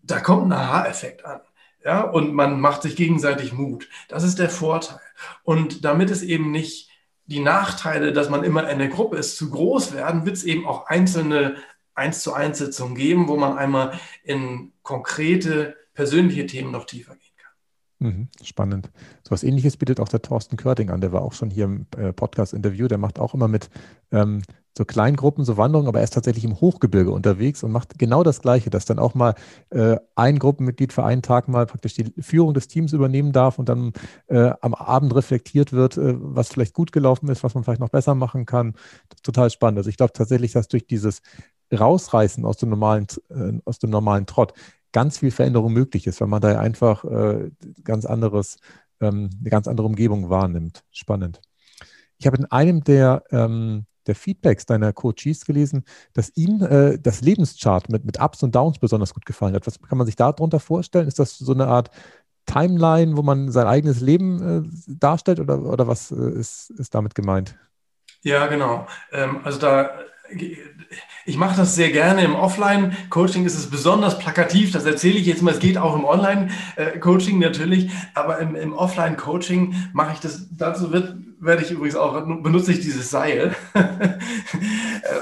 da 0.03 0.21
kommt 0.21 0.47
ein 0.47 0.53
Aha-Effekt 0.53 1.25
an. 1.25 1.41
Ja, 1.85 2.03
und 2.03 2.35
man 2.35 2.61
macht 2.61 2.83
sich 2.83 2.95
gegenseitig 2.95 3.53
Mut. 3.53 3.89
Das 4.09 4.23
ist 4.23 4.39
der 4.39 4.51
Vorteil. 4.51 5.01
Und 5.43 5.85
damit 5.85 6.11
es 6.11 6.23
eben 6.23 6.51
nicht 6.51 6.91
die 7.27 7.41
Nachteile, 7.41 8.13
dass 8.13 8.29
man 8.29 8.45
immer 8.45 8.69
in 8.69 8.79
der 8.79 8.89
Gruppe 8.89 9.17
ist, 9.17 9.37
zu 9.37 9.51
groß 9.51 9.93
werden, 9.95 10.27
wird 10.27 10.37
es 10.37 10.45
eben 10.45 10.67
auch 10.67 10.87
einzelne 10.87 11.57
eins 11.95 12.23
zu 12.23 12.33
eins 12.33 12.59
Sitzungen 12.59 12.95
geben, 12.95 13.29
wo 13.29 13.37
man 13.37 13.59
einmal 13.59 13.99
in 14.25 14.73
konkrete 14.83 15.77
persönliche 15.95 16.47
Themen 16.47 16.71
noch 16.71 16.87
tiefer 16.87 17.15
geht. 17.15 17.20
Mhm, 18.03 18.29
spannend. 18.43 18.91
So 19.23 19.33
was 19.33 19.45
ähnliches 19.45 19.77
bietet 19.77 20.01
auch 20.01 20.09
der 20.09 20.23
Thorsten 20.23 20.57
Körting 20.57 20.89
an, 20.89 21.03
der 21.03 21.13
war 21.13 21.21
auch 21.21 21.35
schon 21.35 21.51
hier 21.51 21.67
im 21.67 21.87
äh, 21.99 22.15
Podcast-Interview, 22.15 22.89
der 22.89 22.97
macht 22.97 23.19
auch 23.19 23.35
immer 23.35 23.47
mit 23.47 23.69
ähm, 24.11 24.41
so 24.77 24.87
Kleingruppen, 24.87 25.45
so 25.45 25.59
Wanderungen, 25.59 25.87
aber 25.89 25.99
er 25.99 26.05
ist 26.05 26.15
tatsächlich 26.15 26.45
im 26.45 26.59
Hochgebirge 26.63 27.11
unterwegs 27.11 27.63
und 27.63 27.73
macht 27.73 27.99
genau 27.99 28.23
das 28.23 28.41
Gleiche, 28.41 28.71
dass 28.71 28.87
dann 28.87 28.99
auch 28.99 29.15
mal 29.15 29.35
äh, 29.69 29.97
ein 30.15 30.39
Gruppenmitglied 30.39 30.95
für 30.95 31.05
einen 31.05 31.21
Tag 31.21 31.49
mal 31.49 31.67
praktisch 31.67 31.93
die 31.93 32.11
Führung 32.23 32.55
des 32.55 32.69
Teams 32.69 32.95
übernehmen 32.95 33.33
darf 33.33 33.59
und 33.59 33.69
dann 33.69 33.93
äh, 34.29 34.53
am 34.63 34.73
Abend 34.73 35.15
reflektiert 35.15 35.73
wird, 35.75 35.99
äh, 35.99 36.15
was 36.17 36.49
vielleicht 36.49 36.73
gut 36.73 36.93
gelaufen 36.93 37.29
ist, 37.29 37.43
was 37.45 37.55
man 37.55 37.65
vielleicht 37.65 37.81
noch 37.81 37.91
besser 37.91 38.15
machen 38.15 38.47
kann. 38.47 38.75
total 39.23 39.51
spannend. 39.51 39.77
Also 39.79 39.91
ich 39.91 39.99
glaube 39.99 40.15
tatsächlich, 40.15 40.53
dass 40.53 40.69
durch 40.69 40.87
dieses 40.87 41.21
Rausreißen 41.73 42.45
aus 42.47 42.57
dem 42.57 42.71
normalen, 42.71 43.07
äh, 43.29 43.53
aus 43.67 43.79
dem 43.79 43.91
normalen 43.91 44.25
Trott 44.25 44.55
ganz 44.93 45.19
viel 45.19 45.31
Veränderung 45.31 45.73
möglich 45.73 46.07
ist, 46.07 46.21
weil 46.21 46.29
man 46.29 46.41
da 46.41 46.59
einfach 46.59 47.05
äh, 47.05 47.51
ganz 47.85 48.05
anderes, 48.05 48.59
ähm, 49.01 49.31
eine 49.41 49.51
ganz 49.51 49.69
andere 49.69 49.87
Umgebung 49.87 50.31
wahrnimmt. 50.31 50.85
Spannend. 50.91 51.41
Ich 52.19 52.27
habe 52.27 52.37
in 52.37 52.47
einem 52.47 52.85
der, 52.85 53.25
ähm, 53.31 53.87
der 54.07 54.15
Feedbacks 54.15 54.67
deiner 54.67 54.93
Coaches 54.93 55.45
gelesen, 55.45 55.85
dass 56.13 56.37
Ihnen 56.37 56.63
äh, 56.63 56.99
das 56.99 57.21
Lebenschart 57.21 57.89
mit, 57.89 58.05
mit 58.05 58.21
Ups 58.21 58.43
und 58.43 58.55
Downs 58.55 58.79
besonders 58.79 59.15
gut 59.15 59.27
gefallen 59.27 59.55
hat. 59.55 59.67
Was 59.67 59.81
kann 59.81 59.99
man 59.99 60.07
sich 60.07 60.17
darunter 60.17 60.61
vorstellen? 60.61 61.09
Ist 61.09 61.19
das 61.19 61.39
so 61.39 61.53
eine 61.53 61.67
Art 61.67 61.91
Timeline, 62.47 63.17
wo 63.17 63.23
man 63.23 63.51
sein 63.51 63.67
eigenes 63.67 64.01
Leben 64.01 64.65
äh, 64.65 64.95
darstellt 64.99 65.41
oder, 65.41 65.63
oder 65.63 65.87
was 65.87 66.11
äh, 66.11 66.31
ist, 66.31 66.71
ist 66.71 66.95
damit 66.95 67.15
gemeint? 67.15 67.57
Ja, 68.23 68.47
genau. 68.49 68.87
Ähm, 69.13 69.41
also 69.45 69.59
da 69.59 69.91
ich 71.27 71.37
mache 71.37 71.57
das 71.57 71.75
sehr 71.75 71.91
gerne 71.91 72.25
im 72.25 72.35
Offline-Coaching, 72.35 73.45
ist 73.45 73.59
es 73.59 73.71
besonders 73.71 74.19
plakativ, 74.19 74.73
das 74.73 74.85
erzähle 74.85 75.19
ich 75.19 75.27
jetzt 75.27 75.43
mal, 75.43 75.53
es 75.53 75.61
geht 75.61 75.79
auch 75.79 75.95
im 75.95 76.05
Online-Coaching 76.05 77.39
natürlich, 77.39 77.91
aber 78.15 78.39
im, 78.39 78.55
im 78.55 78.73
Offline-Coaching 78.73 79.75
mache 79.93 80.15
ich 80.15 80.21
das, 80.21 80.49
dazu 80.51 80.93
wird, 80.93 81.17
werde 81.39 81.63
ich 81.63 81.71
übrigens 81.71 81.97
auch, 81.97 82.21
benutze 82.43 82.73
ich 82.73 82.81
dieses 82.81 83.11
Seil. 83.11 83.55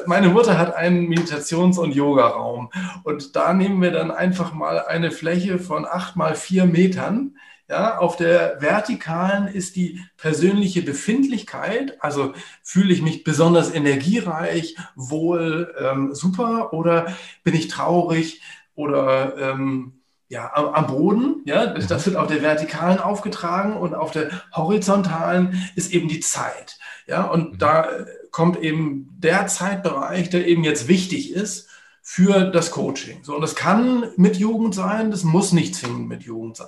Meine 0.07 0.29
Mutter 0.29 0.59
hat 0.59 0.75
einen 0.75 1.09
Meditations- 1.09 1.79
und 1.79 1.95
Yoga-Raum. 1.95 2.71
Und 3.05 3.37
da 3.37 3.53
nehmen 3.53 3.81
wir 3.83 3.93
dann 3.93 4.11
einfach 4.11 4.53
mal 4.53 4.85
eine 4.87 5.11
Fläche 5.11 5.59
von 5.59 5.87
acht 5.87 6.17
mal 6.17 6.35
vier 6.35 6.65
Metern, 6.65 7.37
ja, 7.69 7.99
auf 7.99 8.17
der 8.17 8.61
vertikalen 8.61 9.47
ist 9.47 9.77
die 9.77 10.01
persönliche 10.17 10.83
Befindlichkeit, 10.83 12.03
also 12.03 12.33
fühle 12.63 12.93
ich 12.93 13.03
mich 13.03 13.25
besonders 13.25 13.73
energiereich, 13.73 14.77
wohl, 14.97 15.75
ähm, 15.79 16.15
super 16.15 16.73
oder 16.73 17.15
bin 17.45 17.55
ich 17.55 17.69
traurig 17.69 18.41
oder 18.75 19.37
ähm, 19.37 19.93
ja, 20.31 20.51
am, 20.55 20.69
am, 20.69 20.87
Boden, 20.87 21.43
ja, 21.45 21.67
das 21.67 22.07
wird 22.07 22.17
auf 22.17 22.29
der 22.29 22.43
vertikalen 22.43 22.99
aufgetragen 22.99 23.75
und 23.75 23.95
auf 23.95 24.13
der 24.13 24.31
horizontalen 24.55 25.71
ist 25.75 25.93
eben 25.93 26.09
die 26.09 26.21
Zeit, 26.21 26.79
ja, 27.07 27.25
und 27.25 27.53
mhm. 27.53 27.59
da 27.59 27.89
kommt 28.31 28.59
eben 28.63 29.15
der 29.19 29.47
Zeitbereich, 29.47 30.31
der 30.31 30.47
eben 30.47 30.65
jetzt 30.65 30.89
wichtig 30.89 31.33
ist 31.33 31.69
für 32.11 32.45
das 32.45 32.71
Coaching. 32.71 33.19
So, 33.23 33.35
und 33.35 33.43
das 33.43 33.55
kann 33.55 34.05
mit 34.17 34.39
Jugend 34.39 34.75
sein, 34.75 35.11
das 35.11 35.25
muss 35.25 35.53
nicht 35.53 35.75
zwingend 35.75 36.09
mit 36.09 36.23
Jugend 36.23 36.57
sein. 36.57 36.67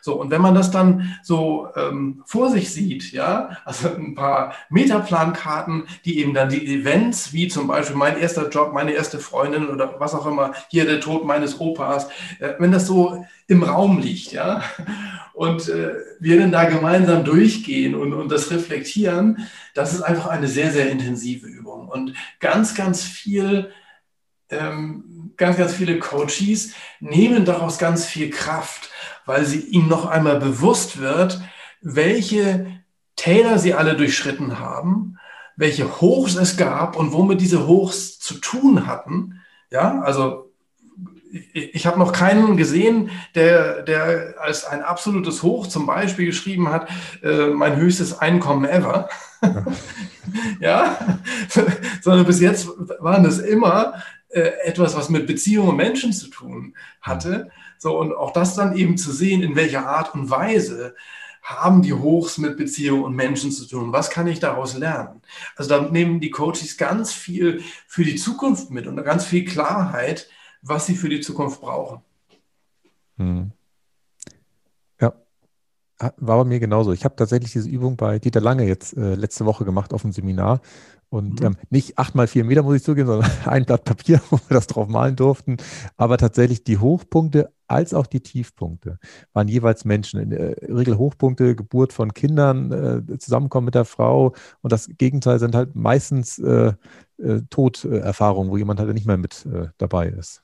So, 0.00 0.20
und 0.20 0.32
wenn 0.32 0.42
man 0.42 0.56
das 0.56 0.72
dann 0.72 1.16
so 1.22 1.68
ähm, 1.76 2.24
vor 2.26 2.50
sich 2.50 2.72
sieht, 2.72 3.12
ja, 3.12 3.56
also 3.64 3.88
ein 3.94 4.16
paar 4.16 4.52
Metaplankarten, 4.68 5.84
die 6.04 6.18
eben 6.18 6.34
dann 6.34 6.48
die 6.48 6.66
Events, 6.66 7.32
wie 7.32 7.46
zum 7.46 7.68
Beispiel 7.68 7.94
mein 7.94 8.18
erster 8.18 8.48
Job, 8.48 8.72
meine 8.72 8.90
erste 8.90 9.20
Freundin 9.20 9.68
oder 9.68 9.94
was 10.00 10.12
auch 10.12 10.26
immer, 10.26 10.54
hier 10.68 10.86
der 10.86 10.98
Tod 10.98 11.24
meines 11.24 11.60
Opas, 11.60 12.08
äh, 12.40 12.54
wenn 12.58 12.72
das 12.72 12.88
so 12.88 13.24
im 13.46 13.62
Raum 13.62 14.00
liegt, 14.00 14.32
ja, 14.32 14.64
und 15.34 15.68
äh, 15.68 15.92
wir 16.18 16.40
dann 16.40 16.50
da 16.50 16.64
gemeinsam 16.64 17.22
durchgehen 17.22 17.94
und, 17.94 18.12
und 18.12 18.28
das 18.28 18.50
reflektieren, 18.50 19.46
das 19.72 19.92
ist 19.94 20.02
einfach 20.02 20.26
eine 20.26 20.48
sehr, 20.48 20.72
sehr 20.72 20.90
intensive 20.90 21.46
Übung 21.46 21.86
und 21.86 22.14
ganz, 22.40 22.74
ganz 22.74 23.04
viel 23.04 23.70
ähm, 24.50 25.32
ganz, 25.36 25.56
ganz 25.56 25.74
viele 25.74 25.98
Coaches 25.98 26.72
nehmen 27.00 27.44
daraus 27.44 27.78
ganz 27.78 28.04
viel 28.04 28.30
Kraft, 28.30 28.90
weil 29.26 29.44
sie 29.44 29.60
ihnen 29.60 29.88
noch 29.88 30.06
einmal 30.06 30.38
bewusst 30.38 31.00
wird, 31.00 31.40
welche 31.80 32.66
Täler 33.16 33.58
sie 33.58 33.74
alle 33.74 33.96
durchschritten 33.96 34.58
haben, 34.58 35.18
welche 35.56 36.00
Hochs 36.00 36.36
es 36.36 36.56
gab 36.56 36.96
und 36.96 37.12
womit 37.12 37.40
diese 37.40 37.66
Hochs 37.66 38.18
zu 38.18 38.34
tun 38.34 38.86
hatten. 38.86 39.40
Ja, 39.70 40.00
also 40.00 40.50
ich, 41.52 41.74
ich 41.74 41.86
habe 41.86 41.98
noch 41.98 42.12
keinen 42.12 42.56
gesehen, 42.56 43.10
der, 43.34 43.82
der 43.82 44.34
als 44.40 44.64
ein 44.64 44.82
absolutes 44.82 45.42
Hoch 45.42 45.66
zum 45.66 45.86
Beispiel 45.86 46.26
geschrieben 46.26 46.70
hat, 46.70 46.88
äh, 47.22 47.48
mein 47.48 47.76
höchstes 47.76 48.18
Einkommen 48.18 48.64
ever. 48.64 49.08
Ja. 50.60 50.96
sondern 52.02 52.26
bis 52.26 52.40
jetzt 52.40 52.68
waren 53.00 53.24
es 53.24 53.38
immer 53.38 53.94
etwas, 54.30 54.96
was 54.96 55.08
mit 55.08 55.26
Beziehungen 55.26 55.70
und 55.70 55.76
Menschen 55.76 56.12
zu 56.12 56.28
tun 56.28 56.74
hatte. 57.00 57.50
So, 57.78 57.98
und 57.98 58.12
auch 58.14 58.32
das 58.32 58.54
dann 58.54 58.76
eben 58.76 58.96
zu 58.96 59.12
sehen, 59.12 59.42
in 59.42 59.56
welcher 59.56 59.86
Art 59.86 60.14
und 60.14 60.30
Weise 60.30 60.94
haben 61.42 61.82
die 61.82 61.94
Hochs 61.94 62.38
mit 62.38 62.56
Beziehungen 62.56 63.04
und 63.04 63.16
Menschen 63.16 63.50
zu 63.50 63.66
tun? 63.66 63.92
Was 63.92 64.10
kann 64.10 64.26
ich 64.26 64.40
daraus 64.40 64.76
lernen? 64.76 65.22
Also 65.56 65.70
da 65.70 65.88
nehmen 65.88 66.20
die 66.20 66.30
Coaches 66.30 66.76
ganz 66.76 67.12
viel 67.12 67.62
für 67.86 68.04
die 68.04 68.16
Zukunft 68.16 68.70
mit 68.70 68.86
und 68.86 69.02
ganz 69.02 69.24
viel 69.24 69.44
Klarheit, 69.44 70.28
was 70.62 70.86
sie 70.86 70.94
für 70.94 71.08
die 71.08 71.20
Zukunft 71.20 71.60
brauchen. 71.60 72.02
Hm. 73.16 73.52
War 76.16 76.38
bei 76.38 76.44
mir 76.44 76.60
genauso. 76.60 76.92
Ich 76.92 77.04
habe 77.04 77.14
tatsächlich 77.14 77.52
diese 77.52 77.68
Übung 77.68 77.96
bei 77.96 78.18
Dieter 78.18 78.40
Lange 78.40 78.66
jetzt 78.66 78.96
äh, 78.96 79.14
letzte 79.14 79.44
Woche 79.44 79.66
gemacht 79.66 79.92
auf 79.92 80.02
dem 80.02 80.12
Seminar. 80.12 80.60
Und 81.10 81.40
mhm. 81.40 81.46
ähm, 81.46 81.56
nicht 81.68 81.98
acht 81.98 82.14
mal 82.14 82.26
vier 82.26 82.44
Meter, 82.44 82.62
muss 82.62 82.76
ich 82.76 82.84
zugeben, 82.84 83.06
sondern 83.08 83.30
ein 83.44 83.64
Blatt 83.66 83.84
Papier, 83.84 84.20
wo 84.30 84.36
wir 84.36 84.54
das 84.54 84.66
drauf 84.66 84.88
malen 84.88 85.16
durften. 85.16 85.58
Aber 85.96 86.16
tatsächlich 86.16 86.64
die 86.64 86.78
Hochpunkte 86.78 87.52
als 87.66 87.94
auch 87.94 88.06
die 88.06 88.20
Tiefpunkte 88.20 88.98
waren 89.32 89.46
jeweils 89.46 89.84
Menschen. 89.84 90.20
In 90.20 90.30
der 90.30 90.56
Regel 90.62 90.98
Hochpunkte, 90.98 91.54
Geburt 91.54 91.92
von 91.92 92.14
Kindern, 92.14 92.72
äh, 92.72 93.18
Zusammenkommen 93.18 93.66
mit 93.66 93.74
der 93.74 93.84
Frau. 93.84 94.34
Und 94.62 94.72
das 94.72 94.88
Gegenteil 94.98 95.38
sind 95.38 95.54
halt 95.54 95.76
meistens 95.76 96.38
äh, 96.38 96.72
äh, 97.18 97.42
Toderfahrungen, 97.50 98.50
wo 98.50 98.56
jemand 98.56 98.80
halt 98.80 98.92
nicht 98.94 99.06
mehr 99.06 99.18
mit 99.18 99.46
äh, 99.46 99.68
dabei 99.78 100.08
ist. 100.08 100.42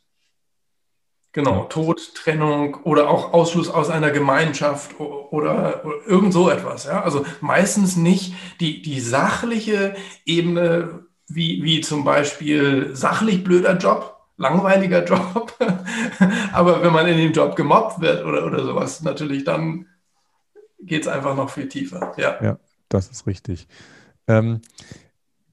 Genau, 1.36 1.64
Tod, 1.64 2.14
Trennung 2.14 2.76
oder 2.84 3.10
auch 3.10 3.34
Ausschluss 3.34 3.68
aus 3.68 3.90
einer 3.90 4.10
Gemeinschaft 4.10 4.98
oder, 4.98 5.84
oder 5.84 6.06
irgend 6.06 6.32
so 6.32 6.48
etwas. 6.48 6.86
Ja? 6.86 7.02
Also 7.02 7.26
meistens 7.42 7.94
nicht 7.94 8.32
die, 8.58 8.80
die 8.80 9.00
sachliche 9.00 9.94
Ebene, 10.24 11.04
wie, 11.28 11.62
wie 11.62 11.82
zum 11.82 12.04
Beispiel 12.04 12.96
sachlich 12.96 13.44
blöder 13.44 13.76
Job, 13.76 14.16
langweiliger 14.38 15.04
Job. 15.04 15.52
Aber 16.54 16.82
wenn 16.82 16.94
man 16.94 17.06
in 17.06 17.18
dem 17.18 17.32
Job 17.34 17.54
gemobbt 17.54 18.00
wird 18.00 18.24
oder, 18.24 18.46
oder 18.46 18.64
sowas, 18.64 19.02
natürlich 19.02 19.44
dann 19.44 19.84
geht 20.80 21.02
es 21.02 21.08
einfach 21.08 21.36
noch 21.36 21.50
viel 21.50 21.68
tiefer. 21.68 22.14
Ja, 22.16 22.42
ja 22.42 22.58
das 22.88 23.08
ist 23.08 23.26
richtig. 23.26 23.68
Ähm, 24.26 24.62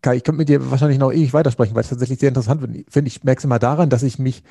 Kai, 0.02 0.16
ich 0.16 0.24
könnte 0.24 0.38
mit 0.38 0.48
dir 0.48 0.72
wahrscheinlich 0.72 1.00
noch 1.00 1.12
ewig 1.12 1.34
weitersprechen, 1.34 1.76
weil 1.76 1.84
es 1.84 1.90
tatsächlich 1.90 2.20
sehr 2.20 2.30
interessant 2.30 2.62
finde. 2.90 3.10
Ich 3.10 3.24
merke 3.26 3.40
es 3.40 3.44
immer 3.44 3.60
daran, 3.60 3.90
dass 3.90 4.04
ich 4.04 4.18
mich 4.18 4.44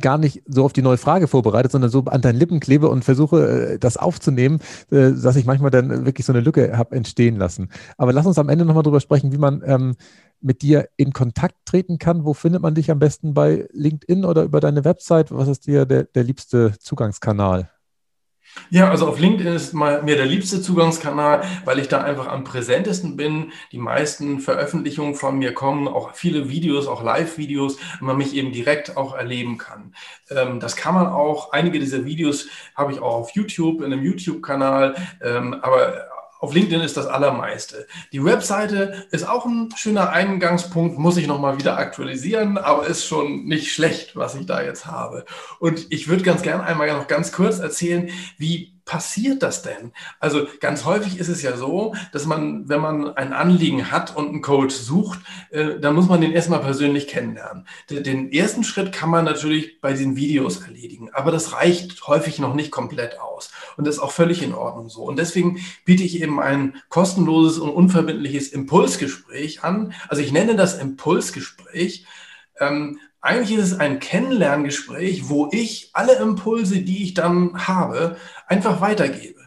gar 0.00 0.18
nicht 0.18 0.42
so 0.46 0.64
auf 0.64 0.72
die 0.72 0.82
neue 0.82 0.98
Frage 0.98 1.26
vorbereitet, 1.26 1.72
sondern 1.72 1.90
so 1.90 2.04
an 2.04 2.20
deinen 2.20 2.38
Lippen 2.38 2.60
klebe 2.60 2.88
und 2.88 3.04
versuche, 3.04 3.72
äh, 3.72 3.78
das 3.78 3.96
aufzunehmen, 3.96 4.60
äh, 4.90 5.12
dass 5.12 5.36
ich 5.36 5.46
manchmal 5.46 5.70
dann 5.70 6.04
wirklich 6.04 6.26
so 6.26 6.32
eine 6.32 6.40
Lücke 6.40 6.76
habe 6.76 6.94
entstehen 6.94 7.36
lassen. 7.36 7.70
Aber 7.96 8.12
lass 8.12 8.26
uns 8.26 8.38
am 8.38 8.48
Ende 8.48 8.64
nochmal 8.64 8.82
drüber 8.82 9.00
sprechen, 9.00 9.32
wie 9.32 9.38
man 9.38 9.62
ähm, 9.64 9.96
mit 10.40 10.62
dir 10.62 10.88
in 10.96 11.12
Kontakt 11.12 11.56
treten 11.64 11.98
kann. 11.98 12.24
Wo 12.24 12.34
findet 12.34 12.62
man 12.62 12.74
dich 12.74 12.90
am 12.90 12.98
besten 12.98 13.34
bei 13.34 13.68
LinkedIn 13.72 14.24
oder 14.24 14.44
über 14.44 14.60
deine 14.60 14.84
Website? 14.84 15.32
Was 15.32 15.48
ist 15.48 15.66
dir 15.66 15.86
der, 15.86 16.04
der 16.04 16.24
liebste 16.24 16.74
Zugangskanal? 16.78 17.70
Ja, 18.70 18.90
also 18.90 19.08
auf 19.08 19.18
LinkedIn 19.18 19.52
ist 19.52 19.72
mal 19.72 20.02
mir 20.02 20.16
der 20.16 20.26
liebste 20.26 20.62
Zugangskanal, 20.62 21.42
weil 21.64 21.78
ich 21.78 21.88
da 21.88 22.02
einfach 22.02 22.28
am 22.28 22.44
präsentesten 22.44 23.16
bin. 23.16 23.52
Die 23.72 23.78
meisten 23.78 24.40
Veröffentlichungen 24.40 25.14
von 25.14 25.38
mir 25.38 25.54
kommen, 25.54 25.88
auch 25.88 26.14
viele 26.14 26.48
Videos, 26.48 26.86
auch 26.86 27.02
Live-Videos, 27.02 27.76
und 28.00 28.06
man 28.06 28.16
mich 28.16 28.34
eben 28.34 28.52
direkt 28.52 28.96
auch 28.96 29.14
erleben 29.14 29.58
kann. 29.58 29.94
Ähm, 30.30 30.60
das 30.60 30.76
kann 30.76 30.94
man 30.94 31.08
auch, 31.08 31.52
einige 31.52 31.78
dieser 31.78 32.04
Videos 32.04 32.48
habe 32.74 32.92
ich 32.92 33.00
auch 33.00 33.14
auf 33.14 33.30
YouTube, 33.30 33.82
in 33.82 33.92
einem 33.92 34.04
YouTube-Kanal, 34.04 34.94
ähm, 35.22 35.54
aber 35.62 36.08
auf 36.40 36.54
LinkedIn 36.54 36.80
ist 36.80 36.96
das 36.96 37.06
allermeiste. 37.06 37.86
Die 38.12 38.24
Webseite 38.24 39.06
ist 39.10 39.28
auch 39.28 39.44
ein 39.44 39.68
schöner 39.76 40.10
Eingangspunkt, 40.10 40.98
muss 40.98 41.18
ich 41.18 41.26
nochmal 41.26 41.58
wieder 41.58 41.76
aktualisieren, 41.78 42.56
aber 42.56 42.86
ist 42.86 43.04
schon 43.04 43.44
nicht 43.44 43.72
schlecht, 43.72 44.16
was 44.16 44.34
ich 44.34 44.46
da 44.46 44.62
jetzt 44.62 44.86
habe. 44.86 45.26
Und 45.58 45.86
ich 45.90 46.08
würde 46.08 46.22
ganz 46.22 46.42
gerne 46.42 46.64
einmal 46.64 46.88
noch 46.88 47.06
ganz 47.06 47.30
kurz 47.30 47.58
erzählen, 47.58 48.10
wie 48.38 48.79
passiert 48.90 49.44
das 49.44 49.62
denn? 49.62 49.92
Also 50.18 50.48
ganz 50.58 50.84
häufig 50.84 51.20
ist 51.20 51.28
es 51.28 51.42
ja 51.42 51.56
so, 51.56 51.94
dass 52.10 52.26
man, 52.26 52.68
wenn 52.68 52.80
man 52.80 53.16
ein 53.16 53.32
Anliegen 53.32 53.92
hat 53.92 54.16
und 54.16 54.30
einen 54.30 54.42
Coach 54.42 54.74
sucht, 54.74 55.20
äh, 55.50 55.78
dann 55.78 55.94
muss 55.94 56.08
man 56.08 56.20
den 56.20 56.32
erstmal 56.32 56.58
persönlich 56.58 57.06
kennenlernen. 57.06 57.68
Den 57.88 58.32
ersten 58.32 58.64
Schritt 58.64 58.90
kann 58.90 59.08
man 59.08 59.24
natürlich 59.24 59.80
bei 59.80 59.92
den 59.92 60.16
Videos 60.16 60.62
erledigen, 60.62 61.08
aber 61.12 61.30
das 61.30 61.52
reicht 61.52 62.04
häufig 62.08 62.40
noch 62.40 62.54
nicht 62.54 62.72
komplett 62.72 63.20
aus. 63.20 63.52
Und 63.76 63.86
das 63.86 63.94
ist 63.94 64.02
auch 64.02 64.10
völlig 64.10 64.42
in 64.42 64.54
Ordnung 64.54 64.88
so. 64.88 65.04
Und 65.04 65.20
deswegen 65.20 65.60
biete 65.84 66.02
ich 66.02 66.20
eben 66.20 66.40
ein 66.40 66.74
kostenloses 66.88 67.58
und 67.58 67.70
unverbindliches 67.70 68.48
Impulsgespräch 68.48 69.62
an. 69.62 69.92
Also 70.08 70.20
ich 70.20 70.32
nenne 70.32 70.56
das 70.56 70.76
Impulsgespräch. 70.76 72.06
Ähm, 72.58 72.98
eigentlich 73.20 73.58
ist 73.58 73.72
es 73.72 73.78
ein 73.78 73.98
Kennenlerngespräch, 73.98 75.28
wo 75.28 75.48
ich 75.52 75.90
alle 75.92 76.14
Impulse, 76.16 76.80
die 76.80 77.04
ich 77.04 77.14
dann 77.14 77.66
habe, 77.66 78.16
einfach 78.46 78.80
weitergebe. 78.80 79.40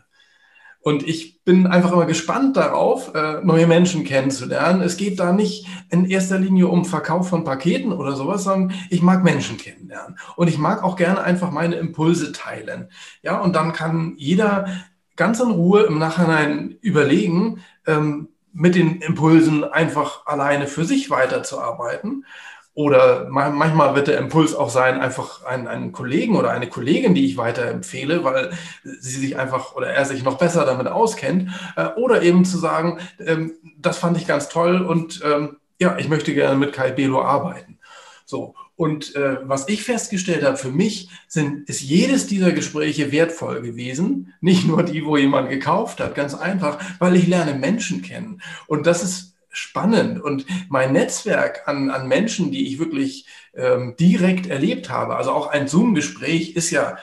Und 0.83 1.07
ich 1.07 1.43
bin 1.45 1.65
einfach 1.65 1.93
immer 1.93 2.05
gespannt 2.05 2.57
darauf, 2.57 3.15
äh, 3.15 3.39
neue 3.41 3.67
Menschen 3.67 4.03
kennenzulernen. 4.03 4.81
Es 4.81 4.97
geht 4.97 5.17
da 5.17 5.31
nicht 5.31 5.65
in 5.89 6.05
erster 6.05 6.37
Linie 6.37 6.67
um 6.67 6.83
Verkauf 6.83 7.29
von 7.29 7.45
Paketen 7.45 7.93
oder 7.93 8.17
sowas, 8.17 8.43
sondern 8.43 8.77
ich 8.89 9.01
mag 9.01 9.23
Menschen 9.23 9.55
kennenlernen. 9.55 10.17
Und 10.35 10.49
ich 10.49 10.57
mag 10.57 10.83
auch 10.83 10.97
gerne 10.97 11.21
einfach 11.21 11.51
meine 11.51 11.75
Impulse 11.75 12.33
teilen. 12.33 12.89
Ja, 13.21 13.39
und 13.39 13.55
dann 13.55 13.71
kann 13.71 14.15
jeder 14.17 14.67
ganz 15.15 15.39
in 15.39 15.51
Ruhe 15.51 15.83
im 15.83 15.99
Nachhinein 15.99 16.77
überlegen, 16.81 17.63
ähm, 17.87 18.27
mit 18.51 18.75
den 18.75 19.01
Impulsen 19.01 19.63
einfach 19.63 20.25
alleine 20.25 20.67
für 20.67 20.83
sich 20.83 21.09
weiterzuarbeiten. 21.09 22.25
Oder 22.75 23.27
manchmal 23.29 23.93
wird 23.93 24.07
der 24.07 24.17
Impuls 24.17 24.55
auch 24.55 24.69
sein, 24.69 24.99
einfach 24.99 25.45
einen, 25.45 25.67
einen, 25.67 25.91
Kollegen 25.91 26.35
oder 26.35 26.49
eine 26.49 26.67
Kollegin, 26.67 27.13
die 27.13 27.25
ich 27.25 27.37
weiterempfehle, 27.37 28.23
weil 28.23 28.51
sie 28.83 29.19
sich 29.19 29.37
einfach 29.37 29.75
oder 29.75 29.87
er 29.87 30.05
sich 30.05 30.23
noch 30.23 30.39
besser 30.39 30.65
damit 30.65 30.87
auskennt. 30.87 31.51
Äh, 31.75 31.89
oder 31.95 32.23
eben 32.23 32.45
zu 32.45 32.57
sagen, 32.57 32.99
ähm, 33.19 33.53
das 33.77 33.99
fand 33.99 34.17
ich 34.17 34.25
ganz 34.25 34.49
toll 34.49 34.81
und 34.81 35.21
ähm, 35.23 35.57
ja, 35.79 35.97
ich 35.99 36.09
möchte 36.09 36.33
gerne 36.33 36.55
mit 36.57 36.73
Kai 36.73 36.91
Belo 36.91 37.21
arbeiten. 37.21 37.77
So. 38.25 38.55
Und 38.75 39.15
äh, 39.15 39.37
was 39.43 39.67
ich 39.67 39.83
festgestellt 39.83 40.43
habe, 40.43 40.57
für 40.57 40.71
mich 40.71 41.09
sind, 41.27 41.69
ist 41.69 41.81
jedes 41.81 42.25
dieser 42.25 42.53
Gespräche 42.53 43.11
wertvoll 43.11 43.61
gewesen. 43.61 44.33
Nicht 44.41 44.65
nur 44.65 44.81
die, 44.81 45.05
wo 45.05 45.15
jemand 45.15 45.49
gekauft 45.49 45.99
hat, 45.99 46.15
ganz 46.15 46.33
einfach, 46.33 46.79
weil 46.97 47.15
ich 47.15 47.27
lerne 47.27 47.53
Menschen 47.53 48.01
kennen. 48.01 48.41
Und 48.65 48.87
das 48.87 49.03
ist 49.03 49.32
spannend. 49.53 50.21
Und 50.21 50.45
mein 50.69 50.91
Netzwerk 50.91 51.67
an, 51.67 51.89
an 51.89 52.07
Menschen, 52.07 52.51
die 52.51 52.67
ich 52.67 52.79
wirklich 52.79 53.27
ähm, 53.55 53.95
direkt 53.97 54.47
erlebt 54.47 54.89
habe, 54.89 55.15
also 55.15 55.31
auch 55.31 55.47
ein 55.47 55.67
Zoom-Gespräch 55.67 56.55
ist 56.55 56.71
ja 56.71 56.97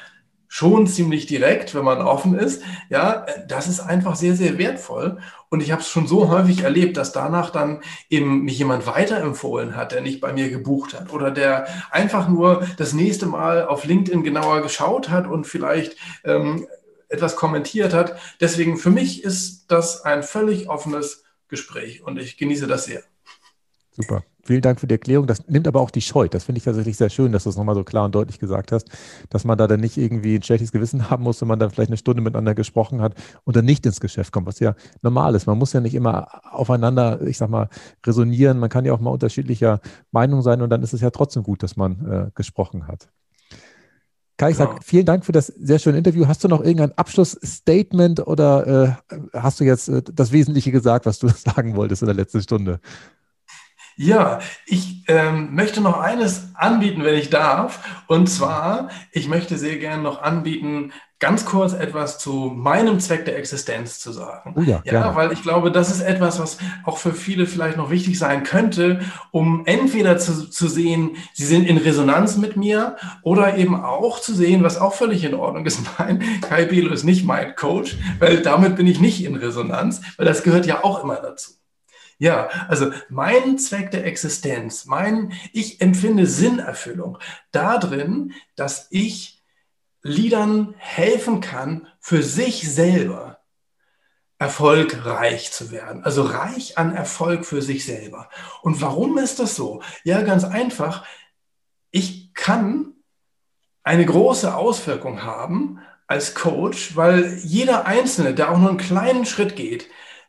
schon 0.52 0.88
ziemlich 0.88 1.26
direkt, 1.26 1.76
wenn 1.76 1.84
man 1.84 2.02
offen 2.02 2.36
ist. 2.36 2.62
Ja, 2.88 3.24
das 3.46 3.68
ist 3.68 3.78
einfach 3.78 4.16
sehr, 4.16 4.34
sehr 4.34 4.58
wertvoll. 4.58 5.18
Und 5.48 5.62
ich 5.62 5.70
habe 5.70 5.80
es 5.80 5.88
schon 5.88 6.08
so 6.08 6.28
häufig 6.28 6.64
erlebt, 6.64 6.96
dass 6.96 7.12
danach 7.12 7.50
dann 7.50 7.82
eben 8.08 8.42
mich 8.42 8.58
jemand 8.58 8.84
weiterempfohlen 8.86 9.76
hat, 9.76 9.92
der 9.92 10.00
nicht 10.00 10.20
bei 10.20 10.32
mir 10.32 10.50
gebucht 10.50 10.98
hat 10.98 11.12
oder 11.12 11.30
der 11.30 11.68
einfach 11.92 12.28
nur 12.28 12.66
das 12.78 12.92
nächste 12.92 13.26
Mal 13.26 13.64
auf 13.64 13.84
LinkedIn 13.84 14.24
genauer 14.24 14.60
geschaut 14.60 15.08
hat 15.08 15.28
und 15.28 15.46
vielleicht 15.46 15.96
ähm, 16.24 16.66
etwas 17.08 17.36
kommentiert 17.36 17.94
hat. 17.94 18.18
Deswegen 18.40 18.76
für 18.76 18.90
mich 18.90 19.22
ist 19.22 19.66
das 19.68 20.04
ein 20.04 20.24
völlig 20.24 20.68
offenes 20.68 21.22
Gespräch 21.50 22.02
und 22.02 22.18
ich 22.18 22.36
genieße 22.38 22.66
das 22.66 22.86
sehr. 22.86 23.02
Super. 23.90 24.22
Vielen 24.42 24.62
Dank 24.62 24.80
für 24.80 24.86
die 24.86 24.94
Erklärung. 24.94 25.26
Das 25.26 25.46
nimmt 25.48 25.68
aber 25.68 25.80
auch 25.80 25.90
die 25.90 26.00
Scheu. 26.00 26.26
Das 26.28 26.44
finde 26.44 26.58
ich 26.58 26.64
tatsächlich 26.64 26.96
sehr 26.96 27.10
schön, 27.10 27.32
dass 27.32 27.44
du 27.44 27.50
es 27.50 27.56
nochmal 27.56 27.74
so 27.74 27.84
klar 27.84 28.06
und 28.06 28.14
deutlich 28.14 28.38
gesagt 28.38 28.72
hast, 28.72 28.88
dass 29.28 29.44
man 29.44 29.58
da 29.58 29.66
dann 29.66 29.80
nicht 29.80 29.98
irgendwie 29.98 30.36
ein 30.36 30.42
schlechtes 30.42 30.72
Gewissen 30.72 31.10
haben 31.10 31.24
muss, 31.24 31.40
wenn 31.40 31.48
man 31.48 31.58
dann 31.58 31.70
vielleicht 31.70 31.90
eine 31.90 31.98
Stunde 31.98 32.22
miteinander 32.22 32.54
gesprochen 32.54 33.02
hat 33.02 33.14
und 33.44 33.56
dann 33.56 33.64
nicht 33.64 33.84
ins 33.84 34.00
Geschäft 34.00 34.32
kommt, 34.32 34.46
was 34.46 34.58
ja 34.58 34.74
normal 35.02 35.34
ist. 35.34 35.46
Man 35.46 35.58
muss 35.58 35.72
ja 35.72 35.80
nicht 35.80 35.94
immer 35.94 36.28
aufeinander, 36.54 37.20
ich 37.22 37.36
sag 37.36 37.50
mal, 37.50 37.68
resonieren. 38.06 38.58
Man 38.58 38.70
kann 38.70 38.86
ja 38.86 38.94
auch 38.94 39.00
mal 39.00 39.10
unterschiedlicher 39.10 39.80
Meinung 40.10 40.40
sein 40.40 40.62
und 40.62 40.70
dann 40.70 40.82
ist 40.82 40.94
es 40.94 41.02
ja 41.02 41.10
trotzdem 41.10 41.42
gut, 41.42 41.62
dass 41.62 41.76
man 41.76 42.06
äh, 42.10 42.30
gesprochen 42.34 42.86
hat. 42.86 43.10
Kai, 44.40 44.52
ich 44.52 44.56
sage 44.56 44.70
genau. 44.70 44.82
vielen 44.82 45.04
Dank 45.04 45.26
für 45.26 45.32
das 45.32 45.48
sehr 45.48 45.78
schöne 45.78 45.98
Interview. 45.98 46.26
Hast 46.26 46.42
du 46.42 46.48
noch 46.48 46.62
irgendein 46.62 46.96
Abschlussstatement 46.96 48.26
oder 48.26 48.98
äh, 49.12 49.18
hast 49.38 49.60
du 49.60 49.64
jetzt 49.64 49.88
äh, 49.88 50.00
das 50.02 50.32
Wesentliche 50.32 50.72
gesagt, 50.72 51.04
was 51.04 51.18
du 51.18 51.28
sagen 51.28 51.76
wolltest 51.76 52.00
in 52.00 52.06
der 52.06 52.14
letzten 52.14 52.40
Stunde? 52.40 52.80
Ja, 53.96 54.38
ich 54.64 55.04
ähm, 55.08 55.54
möchte 55.54 55.82
noch 55.82 56.00
eines 56.00 56.54
anbieten, 56.54 57.04
wenn 57.04 57.18
ich 57.18 57.28
darf. 57.28 58.02
Und 58.06 58.28
zwar, 58.28 58.88
ich 59.12 59.28
möchte 59.28 59.58
sehr 59.58 59.76
gerne 59.76 60.02
noch 60.02 60.22
anbieten, 60.22 60.94
ganz 61.20 61.44
kurz 61.44 61.74
etwas 61.74 62.18
zu 62.18 62.50
meinem 62.56 62.98
Zweck 62.98 63.26
der 63.26 63.36
Existenz 63.36 63.98
zu 63.98 64.10
sagen. 64.10 64.54
Oh 64.56 64.62
ja, 64.62 64.82
ja, 64.84 65.14
weil 65.14 65.32
ich 65.32 65.42
glaube, 65.42 65.70
das 65.70 65.90
ist 65.90 66.00
etwas, 66.00 66.40
was 66.40 66.58
auch 66.84 66.96
für 66.96 67.12
viele 67.12 67.46
vielleicht 67.46 67.76
noch 67.76 67.90
wichtig 67.90 68.18
sein 68.18 68.42
könnte, 68.42 69.00
um 69.30 69.66
entweder 69.66 70.16
zu, 70.16 70.48
zu 70.48 70.66
sehen, 70.66 71.16
sie 71.34 71.44
sind 71.44 71.68
in 71.68 71.76
Resonanz 71.76 72.38
mit 72.38 72.56
mir 72.56 72.96
oder 73.22 73.58
eben 73.58 73.76
auch 73.76 74.18
zu 74.20 74.34
sehen, 74.34 74.64
was 74.64 74.78
auch 74.78 74.94
völlig 74.94 75.22
in 75.22 75.34
Ordnung 75.34 75.66
ist. 75.66 75.80
Mein 75.98 76.24
Kai 76.40 76.64
Belo 76.64 76.92
ist 76.92 77.04
nicht 77.04 77.24
mein 77.24 77.54
Coach, 77.54 77.96
weil 78.18 78.40
damit 78.40 78.76
bin 78.76 78.86
ich 78.86 78.98
nicht 78.98 79.22
in 79.22 79.36
Resonanz, 79.36 80.00
weil 80.16 80.26
das 80.26 80.42
gehört 80.42 80.64
ja 80.64 80.82
auch 80.82 81.04
immer 81.04 81.16
dazu. 81.16 81.52
Ja, 82.18 82.48
also 82.68 82.90
mein 83.08 83.58
Zweck 83.58 83.90
der 83.92 84.04
Existenz, 84.04 84.84
mein, 84.84 85.32
ich 85.54 85.80
empfinde 85.80 86.26
Sinnerfüllung 86.26 87.16
darin, 87.50 88.34
dass 88.56 88.88
ich 88.90 89.39
Liedern 90.02 90.74
helfen 90.78 91.40
kann, 91.40 91.86
für 92.00 92.22
sich 92.22 92.72
selber 92.72 93.40
erfolgreich 94.38 95.52
zu 95.52 95.70
werden. 95.70 96.02
Also 96.02 96.22
reich 96.22 96.78
an 96.78 96.94
Erfolg 96.94 97.44
für 97.44 97.60
sich 97.60 97.84
selber. 97.84 98.30
Und 98.62 98.80
warum 98.80 99.18
ist 99.18 99.38
das 99.38 99.54
so? 99.54 99.82
Ja, 100.02 100.22
ganz 100.22 100.44
einfach. 100.44 101.04
Ich 101.90 102.32
kann 102.32 102.94
eine 103.82 104.06
große 104.06 104.54
Auswirkung 104.54 105.22
haben 105.24 105.80
als 106.06 106.34
Coach, 106.34 106.96
weil 106.96 107.38
jeder 107.44 107.86
Einzelne, 107.86 108.34
der 108.34 108.50
auch 108.50 108.58
nur 108.58 108.70
einen 108.70 108.78
kleinen 108.78 109.26
Schritt 109.26 109.56
geht, 109.56 109.88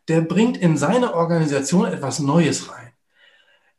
der 0.09 0.21
bringt 0.21 0.57
in 0.57 0.75
seine 0.77 1.13
Organisation 1.13 1.85
etwas 1.85 2.19
Neues 2.19 2.69
rein. 2.69 2.91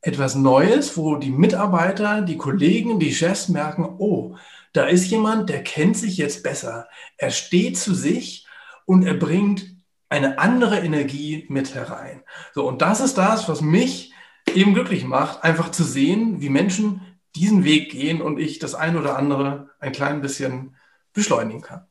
Etwas 0.01 0.35
Neues, 0.35 0.97
wo 0.97 1.17
die 1.17 1.31
Mitarbeiter, 1.31 2.23
die 2.23 2.39
Kollegen, 2.39 2.99
die 2.99 3.15
Chefs 3.15 3.49
merken, 3.49 3.85
oh, 3.99 4.35
da 4.73 4.85
ist 4.87 5.11
jemand, 5.11 5.51
der 5.51 5.63
kennt 5.63 5.97
sich 5.97 6.17
jetzt 6.17 6.43
besser. 6.43 6.89
Er 7.17 7.31
steht 7.31 7.79
zu 7.79 7.95
sich 7.95 8.47
und 8.87 9.05
er 9.05 9.15
bringt 9.15 9.77
eine 10.09 10.39
andere 10.39 10.81
Energie 10.81 11.47
mit 11.49 11.75
herein. 11.75 12.23
So, 12.55 12.67
und 12.67 12.83
das 12.83 13.01
ist 13.01 13.17
das, 13.17 13.49
was 13.49 13.61
mich 13.61 14.13
eben 14.55 14.75
glücklich 14.75 15.05
macht, 15.05 15.43
einfach 15.45 15.71
zu 15.71 15.85
sehen, 15.85 16.41
wie 16.41 16.49
Menschen 16.49 17.01
diesen 17.35 17.65
Weg 17.65 17.91
gehen 17.91 18.21
und 18.21 18.39
ich 18.39 18.59
das 18.59 18.75
ein 18.75 18.97
oder 18.97 19.17
andere 19.17 19.71
ein 19.79 19.93
klein 19.93 20.21
bisschen 20.21 20.77
beschleunigen 21.13 21.63
kann. 21.63 21.87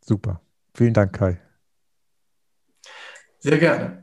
Super. 0.00 0.40
Vielen 0.74 0.94
Dank, 0.94 1.14
Kai. 1.14 1.40
Sehr 3.38 3.58
gerne. 3.58 4.02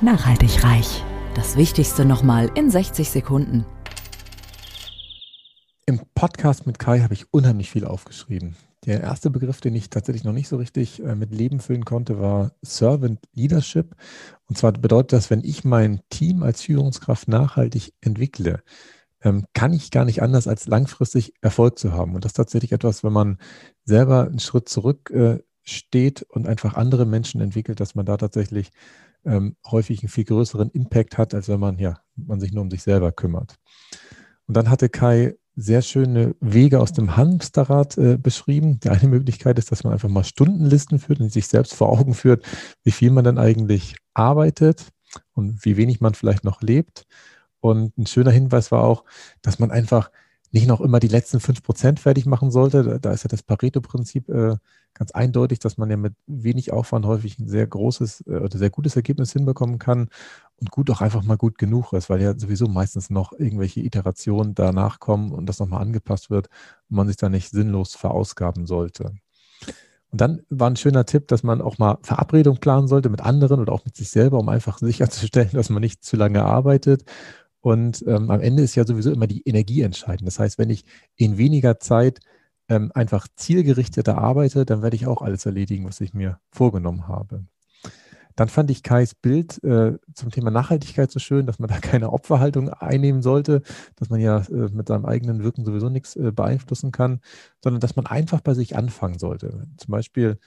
Nachhaltig 0.00 0.64
reich. 0.64 1.02
Das 1.34 1.56
Wichtigste 1.56 2.04
nochmal 2.04 2.50
in 2.54 2.70
60 2.70 3.10
Sekunden. 3.10 3.66
Im 5.86 6.00
Podcast 6.14 6.66
mit 6.66 6.78
Kai 6.78 7.00
habe 7.00 7.12
ich 7.12 7.32
unheimlich 7.32 7.70
viel 7.70 7.84
aufgeschrieben. 7.84 8.56
Der 8.86 9.02
erste 9.02 9.28
Begriff, 9.28 9.60
den 9.60 9.74
ich 9.74 9.90
tatsächlich 9.90 10.24
noch 10.24 10.32
nicht 10.32 10.48
so 10.48 10.56
richtig 10.56 11.02
äh, 11.02 11.14
mit 11.14 11.30
Leben 11.30 11.60
füllen 11.60 11.84
konnte, 11.84 12.18
war 12.18 12.52
Servant 12.62 13.20
Leadership. 13.34 13.94
Und 14.46 14.56
zwar 14.56 14.72
bedeutet 14.72 15.12
das, 15.12 15.28
wenn 15.28 15.44
ich 15.44 15.62
mein 15.62 16.00
Team 16.08 16.42
als 16.42 16.62
Führungskraft 16.62 17.28
nachhaltig 17.28 17.92
entwickle, 18.00 18.62
ähm, 19.22 19.44
kann 19.52 19.74
ich 19.74 19.90
gar 19.90 20.06
nicht 20.06 20.22
anders, 20.22 20.48
als 20.48 20.66
langfristig 20.66 21.34
Erfolg 21.42 21.78
zu 21.78 21.92
haben. 21.92 22.14
Und 22.14 22.24
das 22.24 22.30
ist 22.30 22.36
tatsächlich 22.36 22.72
etwas, 22.72 23.04
wenn 23.04 23.12
man 23.12 23.38
selber 23.84 24.26
einen 24.26 24.38
Schritt 24.38 24.70
zurück 24.70 25.10
äh, 25.10 25.40
und 26.28 26.46
einfach 26.46 26.74
andere 26.74 27.04
Menschen 27.04 27.42
entwickelt, 27.42 27.80
dass 27.80 27.94
man 27.94 28.06
da 28.06 28.16
tatsächlich 28.16 28.70
ähm, 29.26 29.56
häufig 29.66 30.02
einen 30.02 30.10
viel 30.10 30.24
größeren 30.24 30.70
Impact 30.70 31.18
hat, 31.18 31.34
als 31.34 31.48
wenn 31.48 31.60
man, 31.60 31.78
ja, 31.78 32.00
man 32.16 32.40
sich 32.40 32.52
nur 32.52 32.62
um 32.62 32.70
sich 32.70 32.82
selber 32.82 33.12
kümmert. 33.12 33.56
Und 34.46 34.56
dann 34.56 34.68
hatte 34.68 34.90
Kai 34.90 35.36
sehr 35.56 35.82
schöne 35.82 36.34
Wege 36.40 36.80
aus 36.80 36.92
dem 36.92 37.16
Hamsterrad 37.16 37.96
äh, 37.96 38.16
beschrieben. 38.16 38.80
Die 38.80 38.90
eine 38.90 39.08
Möglichkeit 39.08 39.58
ist, 39.58 39.70
dass 39.70 39.84
man 39.84 39.92
einfach 39.92 40.08
mal 40.08 40.24
Stundenlisten 40.24 40.98
führt 40.98 41.20
und 41.20 41.32
sich 41.32 41.46
selbst 41.46 41.74
vor 41.74 41.90
Augen 41.90 42.14
führt, 42.14 42.44
wie 42.82 42.90
viel 42.90 43.10
man 43.10 43.24
dann 43.24 43.38
eigentlich 43.38 43.96
arbeitet 44.14 44.88
und 45.32 45.64
wie 45.64 45.76
wenig 45.76 46.00
man 46.00 46.14
vielleicht 46.14 46.44
noch 46.44 46.60
lebt. 46.62 47.04
Und 47.60 47.96
ein 47.96 48.06
schöner 48.06 48.32
Hinweis 48.32 48.72
war 48.72 48.84
auch, 48.84 49.04
dass 49.42 49.58
man 49.58 49.70
einfach 49.70 50.10
nicht 50.50 50.66
noch 50.66 50.80
immer 50.80 51.00
die 51.00 51.08
letzten 51.08 51.40
fünf 51.40 51.62
Prozent 51.62 52.00
fertig 52.00 52.26
machen 52.26 52.50
sollte. 52.50 53.00
Da 53.00 53.12
ist 53.12 53.24
ja 53.24 53.28
das 53.28 53.42
Pareto-Prinzip 53.42 54.28
äh, 54.28 54.56
ganz 54.94 55.10
eindeutig, 55.10 55.58
dass 55.58 55.78
man 55.78 55.90
ja 55.90 55.96
mit 55.96 56.14
wenig 56.26 56.72
Aufwand 56.72 57.06
häufig 57.06 57.38
ein 57.38 57.48
sehr 57.48 57.66
großes 57.66 58.24
äh, 58.26 58.36
oder 58.36 58.56
sehr 58.56 58.70
gutes 58.70 58.96
Ergebnis 58.96 59.32
hinbekommen 59.32 59.78
kann 59.78 60.08
und 60.60 60.70
gut 60.70 60.90
auch 60.90 61.00
einfach 61.00 61.24
mal 61.24 61.36
gut 61.36 61.58
genug 61.58 61.92
ist, 61.92 62.08
weil 62.08 62.22
ja 62.22 62.38
sowieso 62.38 62.68
meistens 62.68 63.10
noch 63.10 63.32
irgendwelche 63.32 63.80
Iterationen 63.80 64.54
danach 64.54 65.00
kommen 65.00 65.32
und 65.32 65.46
das 65.46 65.58
nochmal 65.58 65.82
angepasst 65.82 66.30
wird 66.30 66.48
und 66.88 66.96
man 66.96 67.08
sich 67.08 67.16
da 67.16 67.28
nicht 67.28 67.50
sinnlos 67.50 67.96
verausgaben 67.96 68.66
sollte. 68.66 69.12
Und 70.14 70.20
dann 70.20 70.42
war 70.48 70.70
ein 70.70 70.76
schöner 70.76 71.06
Tipp, 71.06 71.26
dass 71.26 71.42
man 71.42 71.60
auch 71.60 71.78
mal 71.78 71.98
Verabredung 72.02 72.58
planen 72.58 72.86
sollte 72.86 73.08
mit 73.08 73.20
anderen 73.20 73.58
oder 73.58 73.72
auch 73.72 73.84
mit 73.84 73.96
sich 73.96 74.10
selber, 74.10 74.38
um 74.38 74.48
einfach 74.48 74.78
sicherzustellen, 74.78 75.50
dass 75.54 75.70
man 75.70 75.80
nicht 75.80 76.04
zu 76.04 76.16
lange 76.16 76.44
arbeitet. 76.44 77.04
Und 77.64 78.04
ähm, 78.06 78.30
am 78.30 78.42
Ende 78.42 78.62
ist 78.62 78.74
ja 78.74 78.84
sowieso 78.84 79.10
immer 79.10 79.26
die 79.26 79.40
Energie 79.46 79.80
entscheidend. 79.80 80.26
Das 80.26 80.38
heißt, 80.38 80.58
wenn 80.58 80.68
ich 80.68 80.84
in 81.16 81.38
weniger 81.38 81.80
Zeit 81.80 82.20
ähm, 82.68 82.92
einfach 82.94 83.26
zielgerichteter 83.36 84.18
arbeite, 84.18 84.66
dann 84.66 84.82
werde 84.82 84.96
ich 84.96 85.06
auch 85.06 85.22
alles 85.22 85.46
erledigen, 85.46 85.86
was 85.86 86.02
ich 86.02 86.12
mir 86.12 86.38
vorgenommen 86.50 87.08
habe. 87.08 87.46
Dann 88.36 88.48
fand 88.50 88.70
ich 88.70 88.82
Kais 88.82 89.14
Bild 89.14 89.64
äh, 89.64 89.96
zum 90.12 90.30
Thema 90.30 90.50
Nachhaltigkeit 90.50 91.10
so 91.10 91.18
schön, 91.18 91.46
dass 91.46 91.58
man 91.58 91.70
da 91.70 91.78
keine 91.80 92.12
Opferhaltung 92.12 92.68
einnehmen 92.68 93.22
sollte, 93.22 93.62
dass 93.96 94.10
man 94.10 94.20
ja 94.20 94.40
äh, 94.40 94.68
mit 94.70 94.88
seinem 94.88 95.06
eigenen 95.06 95.42
Wirken 95.42 95.64
sowieso 95.64 95.88
nichts 95.88 96.16
äh, 96.16 96.32
beeinflussen 96.32 96.92
kann, 96.92 97.22
sondern 97.62 97.80
dass 97.80 97.96
man 97.96 98.04
einfach 98.04 98.42
bei 98.42 98.52
sich 98.52 98.76
anfangen 98.76 99.18
sollte. 99.18 99.66
Zum 99.78 99.90
Beispiel, 99.90 100.38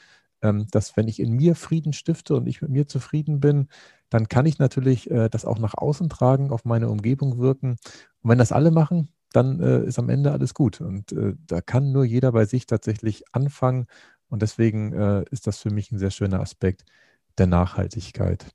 ähm, 0.43 0.67
dass 0.69 0.95
wenn 0.95 1.07
ich 1.07 1.19
in 1.19 1.31
mir 1.31 1.55
Frieden 1.55 1.93
stifte 1.93 2.35
und 2.35 2.45
ich 2.45 2.61
mit 2.61 2.69
mir 2.69 2.87
zufrieden 2.87 3.39
bin, 3.39 3.69
dann 4.09 4.27
kann 4.27 4.45
ich 4.45 4.59
natürlich 4.59 5.09
äh, 5.11 5.29
das 5.29 5.45
auch 5.45 5.59
nach 5.59 5.75
außen 5.75 6.09
tragen, 6.09 6.51
auf 6.51 6.65
meine 6.65 6.89
Umgebung 6.89 7.37
wirken. 7.39 7.77
Und 8.21 8.29
wenn 8.29 8.37
das 8.37 8.51
alle 8.51 8.71
machen, 8.71 9.09
dann 9.33 9.59
äh, 9.59 9.83
ist 9.83 9.99
am 9.99 10.09
Ende 10.09 10.31
alles 10.31 10.53
gut. 10.53 10.81
Und 10.81 11.11
äh, 11.11 11.35
da 11.45 11.61
kann 11.61 11.91
nur 11.91 12.05
jeder 12.05 12.31
bei 12.31 12.45
sich 12.45 12.65
tatsächlich 12.65 13.23
anfangen. 13.33 13.87
Und 14.29 14.41
deswegen 14.41 14.93
äh, 14.93 15.25
ist 15.31 15.47
das 15.47 15.59
für 15.59 15.71
mich 15.71 15.91
ein 15.91 15.99
sehr 15.99 16.11
schöner 16.11 16.41
Aspekt 16.41 16.85
der 17.37 17.47
Nachhaltigkeit. 17.47 18.45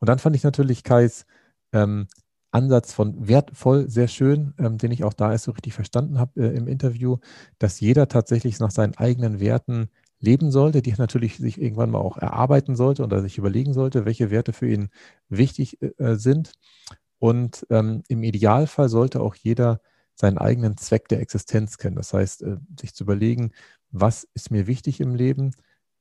Und 0.00 0.08
dann 0.08 0.18
fand 0.18 0.36
ich 0.36 0.44
natürlich 0.44 0.84
Kais 0.84 1.26
ähm, 1.72 2.06
Ansatz 2.50 2.92
von 2.92 3.28
wertvoll 3.28 3.90
sehr 3.90 4.08
schön, 4.08 4.54
ähm, 4.58 4.78
den 4.78 4.90
ich 4.90 5.04
auch 5.04 5.12
da 5.12 5.32
erst 5.32 5.44
so 5.44 5.52
richtig 5.52 5.74
verstanden 5.74 6.18
habe 6.18 6.40
äh, 6.40 6.56
im 6.56 6.66
Interview, 6.66 7.18
dass 7.58 7.80
jeder 7.80 8.08
tatsächlich 8.08 8.58
nach 8.58 8.70
seinen 8.70 8.96
eigenen 8.96 9.40
Werten 9.40 9.90
leben 10.20 10.50
sollte, 10.50 10.82
die 10.82 10.92
natürlich 10.96 11.36
sich 11.36 11.60
irgendwann 11.60 11.90
mal 11.90 12.00
auch 12.00 12.16
erarbeiten 12.16 12.76
sollte 12.76 13.04
oder 13.04 13.22
sich 13.22 13.38
überlegen 13.38 13.72
sollte, 13.72 14.04
welche 14.04 14.30
Werte 14.30 14.52
für 14.52 14.68
ihn 14.68 14.88
wichtig 15.28 15.78
äh, 15.80 16.16
sind. 16.16 16.52
Und 17.18 17.66
ähm, 17.70 18.02
im 18.08 18.22
Idealfall 18.22 18.88
sollte 18.88 19.20
auch 19.20 19.34
jeder 19.34 19.80
seinen 20.14 20.38
eigenen 20.38 20.76
Zweck 20.76 21.08
der 21.08 21.20
Existenz 21.20 21.78
kennen. 21.78 21.96
Das 21.96 22.12
heißt, 22.12 22.42
äh, 22.42 22.56
sich 22.78 22.94
zu 22.94 23.04
überlegen, 23.04 23.52
was 23.90 24.28
ist 24.34 24.50
mir 24.50 24.66
wichtig 24.66 25.00
im 25.00 25.14
Leben? 25.14 25.52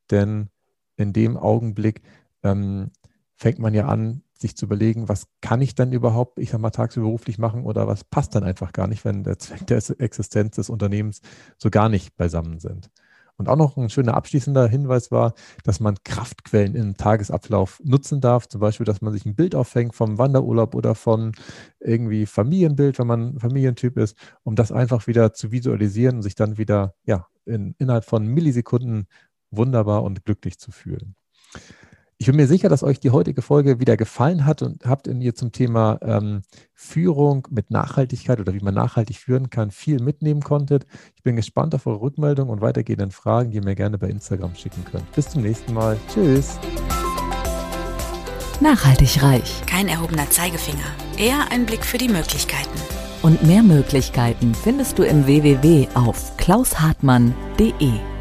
Denn 0.10 0.50
in 0.96 1.14
dem 1.14 1.38
Augenblick 1.38 2.02
ähm, 2.44 2.92
fängt 3.36 3.60
man 3.60 3.74
ja 3.74 3.88
an, 3.88 4.24
sich 4.34 4.56
zu 4.56 4.66
überlegen, 4.66 5.10
was 5.10 5.28
kann 5.42 5.62
ich 5.62 5.76
dann 5.76 5.92
überhaupt, 5.94 6.40
ich 6.40 6.52
sag 6.52 6.60
mal, 6.60 6.70
tagsüber 6.70 7.08
beruflich 7.08 7.38
machen 7.38 7.64
oder 7.64 7.88
was 7.88 8.04
passt 8.04 8.36
dann 8.36 8.44
einfach 8.44 8.72
gar 8.72 8.88
nicht, 8.88 9.04
wenn 9.06 9.24
der 9.24 9.40
Zweck 9.40 9.66
der 9.68 9.82
Existenz 10.00 10.56
des 10.56 10.70
Unternehmens 10.70 11.22
so 11.58 11.70
gar 11.70 11.90
nicht 11.90 12.16
beisammen 12.18 12.60
sind. 12.60 12.92
Und 13.38 13.50
auch 13.50 13.56
noch 13.56 13.78
ein 13.78 13.90
schöner 13.90 14.16
abschließender 14.16 14.68
Hinweis 14.68 15.12
war, 15.12 15.34
dass 15.64 15.80
man 15.80 15.96
Kraftquellen 16.04 16.76
im 16.76 16.98
Tagesablauf 16.98 17.80
nutzen 17.84 18.20
darf. 18.20 18.48
Zum 18.48 18.60
Beispiel, 18.62 18.86
dass 18.86 19.02
man 19.02 19.14
sich 19.14 19.26
ein 19.26 19.36
Bild 19.36 19.54
aufhängt 19.54 19.94
vom 19.94 20.18
Wanderurlaub 20.18 20.74
oder 20.74 20.96
von 20.96 21.34
irgendwie 21.80 22.26
Familienbild, 22.26 22.98
wenn 22.98 23.08
man 23.08 23.40
Familientyp 23.40 23.98
ist, 23.98 24.18
um 24.44 24.56
das 24.56 24.72
einfach 24.72 25.06
wieder 25.06 25.34
zu 25.34 25.52
visualisieren 25.52 26.18
und 26.18 26.22
sich 26.24 26.36
dann 26.36 26.58
wieder 26.58 26.96
ja, 27.06 27.28
in, 27.46 27.76
innerhalb 27.78 28.06
von 28.06 28.26
Millisekunden 28.26 29.08
wunderbar 29.52 30.04
und 30.04 30.26
glücklich 30.26 30.58
zu 30.58 30.72
fühlen. 30.72 31.16
Ich 32.20 32.26
bin 32.26 32.36
mir 32.36 32.48
sicher, 32.48 32.68
dass 32.68 32.82
euch 32.82 33.00
die 33.00 33.12
heutige 33.12 33.44
Folge 33.44 33.80
wieder 33.80 33.96
gefallen 33.96 34.46
hat 34.46 34.64
und 34.64 34.86
habt 34.86 35.08
in 35.08 35.22
ihr 35.22 35.36
zum 35.36 35.52
Thema 35.52 36.00
ähm, 36.02 36.42
Führung 36.74 37.48
mit 37.52 37.70
Nachhaltigkeit 37.70 38.40
oder 38.40 38.56
wie 38.56 38.60
man 38.60 38.74
nachhaltig 38.74 39.18
führen 39.18 39.52
kann, 39.52 39.70
viel 39.70 40.02
mitnehmen 40.02 40.42
konntet. 40.42 40.88
Ich 41.16 41.22
bin 41.22 41.36
gespannt 41.36 41.76
auf 41.76 41.86
eure 41.86 42.02
Rückmeldung 42.02 42.50
und 42.50 42.60
weitergehenden 42.60 43.12
Fragen, 43.12 43.52
die 43.52 43.58
ihr 43.58 43.64
mir 43.64 43.76
gerne 43.76 44.00
bei 44.00 44.10
Instagram 44.10 44.56
schicken 44.56 44.84
könnt. 44.92 45.12
Bis 45.12 45.30
zum 45.30 45.44
nächsten 45.44 45.74
Mal. 45.74 45.96
Tschüss. 46.12 46.58
Nachhaltig 48.62 49.22
reich. 49.22 49.62
Kein 49.68 49.88
erhobener 49.88 50.28
Zeigefinger, 50.32 50.88
eher 51.20 51.52
ein 51.52 51.68
Blick 51.68 51.86
für 51.86 52.00
die 52.00 52.10
Möglichkeiten. 52.10 52.80
Und 53.22 53.44
mehr 53.44 53.62
Möglichkeiten 53.62 54.56
findest 54.56 54.98
du 54.98 55.04
im 55.04 55.28
www 55.28 55.88
auf 55.94 56.36
klaushartmann.de. 56.38 58.17